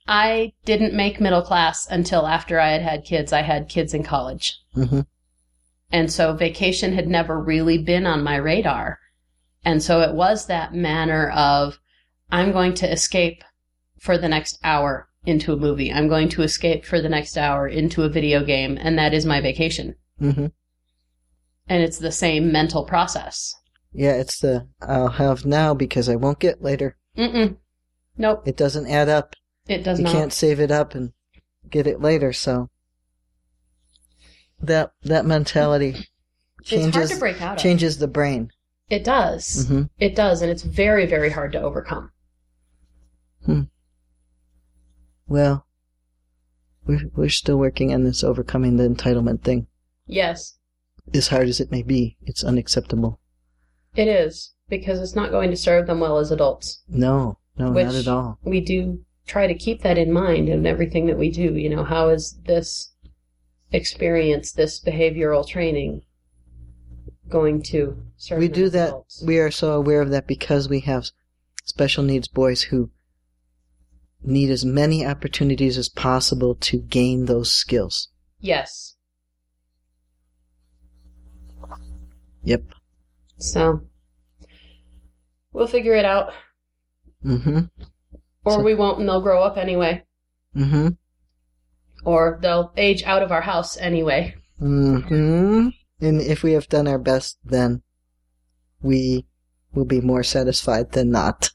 I 0.08 0.54
didn't 0.64 0.94
make 0.94 1.20
middle 1.20 1.42
class 1.42 1.86
until 1.90 2.26
after 2.26 2.58
I 2.58 2.70
had 2.70 2.82
had 2.82 3.04
kids. 3.04 3.32
I 3.32 3.42
had 3.42 3.68
kids 3.68 3.92
in 3.92 4.02
college. 4.02 4.58
hmm 4.74 5.00
And 5.92 6.10
so 6.10 6.32
vacation 6.32 6.94
had 6.94 7.08
never 7.08 7.38
really 7.38 7.76
been 7.78 8.06
on 8.06 8.22
my 8.24 8.36
radar. 8.36 8.98
And 9.64 9.82
so 9.82 10.00
it 10.00 10.14
was 10.14 10.46
that 10.46 10.72
manner 10.72 11.28
of, 11.30 11.78
I'm 12.32 12.52
going 12.52 12.72
to 12.74 12.90
escape 12.90 13.44
for 13.98 14.16
the 14.16 14.28
next 14.28 14.58
hour 14.64 15.09
into 15.24 15.52
a 15.52 15.56
movie. 15.56 15.92
I'm 15.92 16.08
going 16.08 16.28
to 16.30 16.42
escape 16.42 16.84
for 16.84 17.00
the 17.00 17.08
next 17.08 17.36
hour 17.36 17.68
into 17.68 18.02
a 18.04 18.08
video 18.08 18.44
game, 18.44 18.78
and 18.80 18.98
that 18.98 19.12
is 19.14 19.26
my 19.26 19.40
vacation. 19.40 19.96
hmm 20.18 20.46
And 21.68 21.82
it's 21.82 21.98
the 21.98 22.12
same 22.12 22.50
mental 22.52 22.84
process. 22.84 23.54
Yeah, 23.92 24.12
it's 24.14 24.38
the 24.40 24.68
I'll 24.80 25.08
have 25.08 25.44
now 25.44 25.74
because 25.74 26.08
I 26.08 26.16
won't 26.16 26.38
get 26.38 26.62
later. 26.62 26.96
Mm-mm. 27.18 27.56
Nope, 28.16 28.46
It 28.46 28.56
doesn't 28.56 28.86
add 28.88 29.08
up. 29.08 29.34
it 29.66 29.82
does 29.82 29.98
you 29.98 30.04
not. 30.04 30.12
can't 30.12 30.32
save 30.32 30.60
it 30.60 30.70
up 30.70 30.94
and 30.94 31.12
get 31.70 31.86
it 31.86 32.00
later. 32.00 32.32
So 32.32 32.70
that 34.60 34.92
that 35.02 35.24
mentality 35.26 35.88
it's 36.60 36.70
hard 36.70 36.92
changes 36.92 37.10
to 37.10 37.16
break 37.18 37.40
out 37.40 37.56
of. 37.56 37.62
changes 37.62 37.98
the 37.98 38.06
brain. 38.08 38.50
It 38.90 39.04
does. 39.04 39.66
hmm 39.68 39.82
It 39.98 40.14
does, 40.14 40.42
and 40.42 40.50
it's 40.50 40.62
very, 40.62 41.06
very 41.06 41.30
hard 41.30 41.52
to 41.52 41.60
overcome. 41.62 42.10
Well, 45.30 45.64
we're 46.84 47.08
we're 47.14 47.28
still 47.28 47.56
working 47.56 47.94
on 47.94 48.02
this 48.02 48.24
overcoming 48.24 48.76
the 48.76 48.88
entitlement 48.88 49.42
thing. 49.42 49.68
Yes. 50.06 50.58
As 51.14 51.28
hard 51.28 51.48
as 51.48 51.60
it 51.60 51.70
may 51.70 51.82
be, 51.82 52.16
it's 52.22 52.42
unacceptable. 52.42 53.20
It 53.94 54.08
is 54.08 54.54
because 54.68 54.98
it's 55.00 55.14
not 55.14 55.30
going 55.30 55.50
to 55.50 55.56
serve 55.56 55.86
them 55.86 56.00
well 56.00 56.18
as 56.18 56.32
adults. 56.32 56.82
No, 56.88 57.38
no, 57.56 57.70
not 57.70 57.94
at 57.94 58.08
all. 58.08 58.40
We 58.42 58.60
do 58.60 59.04
try 59.24 59.46
to 59.46 59.54
keep 59.54 59.82
that 59.82 59.98
in 59.98 60.12
mind 60.12 60.48
in 60.48 60.66
everything 60.66 61.06
that 61.06 61.18
we 61.18 61.30
do. 61.30 61.54
You 61.54 61.68
know, 61.70 61.84
how 61.84 62.08
is 62.08 62.36
this 62.44 62.92
experience, 63.72 64.50
this 64.50 64.80
behavioral 64.80 65.46
training 65.46 66.02
going 67.28 67.62
to 67.62 68.02
serve 68.16 68.40
We 68.40 68.48
them 68.48 68.54
do 68.54 68.64
as 68.64 68.72
that. 68.72 68.88
adults? 68.88 69.22
We 69.24 69.38
are 69.38 69.52
so 69.52 69.72
aware 69.74 70.02
of 70.02 70.10
that 70.10 70.26
because 70.26 70.68
we 70.68 70.80
have 70.80 71.06
special 71.64 72.02
needs 72.02 72.26
boys 72.26 72.62
who 72.62 72.90
need 74.22 74.50
as 74.50 74.64
many 74.64 75.04
opportunities 75.06 75.78
as 75.78 75.88
possible 75.88 76.54
to 76.56 76.78
gain 76.78 77.24
those 77.26 77.50
skills. 77.52 78.08
Yes. 78.38 78.96
Yep. 82.42 82.62
So 83.38 83.82
we'll 85.52 85.66
figure 85.66 85.94
it 85.94 86.04
out, 86.04 86.32
Mm-hmm. 87.24 87.60
or 88.44 88.52
So- 88.52 88.62
we 88.62 88.74
won't, 88.74 88.98
and 89.00 89.08
they'll 89.08 89.20
grow 89.20 89.42
up 89.42 89.56
anyway, 89.56 90.04
Mm-hmm. 90.56 90.88
or 92.04 92.38
they'll 92.42 92.72
age 92.76 93.02
out 93.04 93.22
of 93.22 93.30
our 93.32 93.42
house 93.42 93.76
anyway. 93.76 94.34
Mm-hmm. 94.60 95.68
And 96.02 96.20
if 96.22 96.42
we 96.42 96.52
have 96.52 96.68
done 96.68 96.88
our 96.88 96.98
best, 96.98 97.38
then 97.44 97.82
we 98.82 99.26
will 99.74 99.84
be 99.84 100.00
more 100.00 100.22
satisfied 100.22 100.92
than 100.92 101.10
not. 101.10 101.50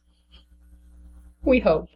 We 1.44 1.60
hope. 1.60 1.88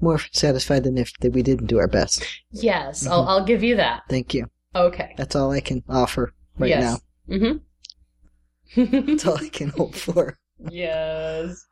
More 0.00 0.18
satisfied 0.32 0.84
than 0.84 0.98
if 0.98 1.12
that 1.20 1.32
we 1.32 1.42
didn't 1.42 1.66
do 1.66 1.78
our 1.78 1.88
best. 1.88 2.24
Yes, 2.50 3.06
I'll 3.06 3.24
Mhm. 3.24 3.28
I'll 3.28 3.44
give 3.44 3.62
you 3.62 3.76
that. 3.76 4.02
Thank 4.10 4.34
you. 4.34 4.46
Okay. 4.74 5.14
That's 5.16 5.36
all 5.36 5.50
I 5.52 5.60
can 5.60 5.82
offer 5.88 6.32
right 6.58 6.68
yes. 6.70 7.00
now. 7.28 7.36
Mm-hmm. 7.36 9.06
That's 9.06 9.26
all 9.26 9.38
I 9.38 9.48
can 9.48 9.68
hope 9.76 9.94
for. 9.94 10.36
yes. 10.70 11.64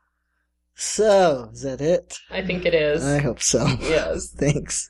So, 0.75 1.49
is 1.53 1.61
that 1.61 1.81
it? 1.81 2.17
I 2.31 2.41
think 2.41 2.65
it 2.65 2.73
is. 2.73 3.05
I 3.05 3.19
hope 3.19 3.41
so. 3.41 3.63
yes. 3.81 4.29
Thanks. 4.35 4.89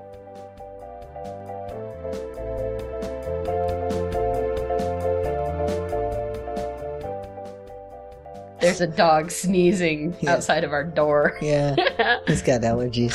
There's 8.61 8.81
a 8.81 8.87
dog 8.87 9.31
sneezing 9.31 10.15
Yeah. 10.21 10.33
outside 10.33 10.63
of 10.63 10.71
our 10.71 10.83
door. 10.83 11.37
Yeah, 11.41 11.75
he's 12.27 12.41
got 12.41 12.61
allergies. 12.61 13.13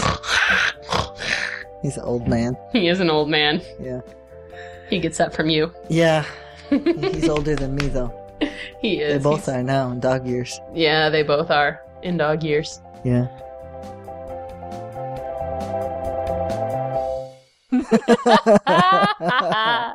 He's 1.82 1.96
an 1.96 2.04
old 2.04 2.26
man. 2.26 2.56
he 2.72 2.88
is 2.88 3.00
an 3.00 3.10
old 3.10 3.28
man. 3.28 3.62
Yeah. 3.80 4.00
He 4.90 4.98
gets 4.98 5.18
that 5.18 5.34
from 5.34 5.48
you. 5.48 5.72
Yeah, 5.88 6.24
he's 6.70 7.28
older 7.28 7.54
than 7.56 7.74
me 7.74 7.86
though. 7.88 8.12
he 8.80 9.00
is. 9.00 9.18
They 9.18 9.22
both 9.22 9.46
He's- 9.46 9.56
are 9.56 9.62
now 9.62 9.90
in 9.92 10.00
dog 10.00 10.26
years. 10.26 10.60
Yeah, 10.74 11.08
they 11.10 11.22
both 11.22 11.50
are 11.50 11.80
in 12.02 12.16
dog 12.16 12.42
years. 12.42 12.80
Yeah. 13.04 13.28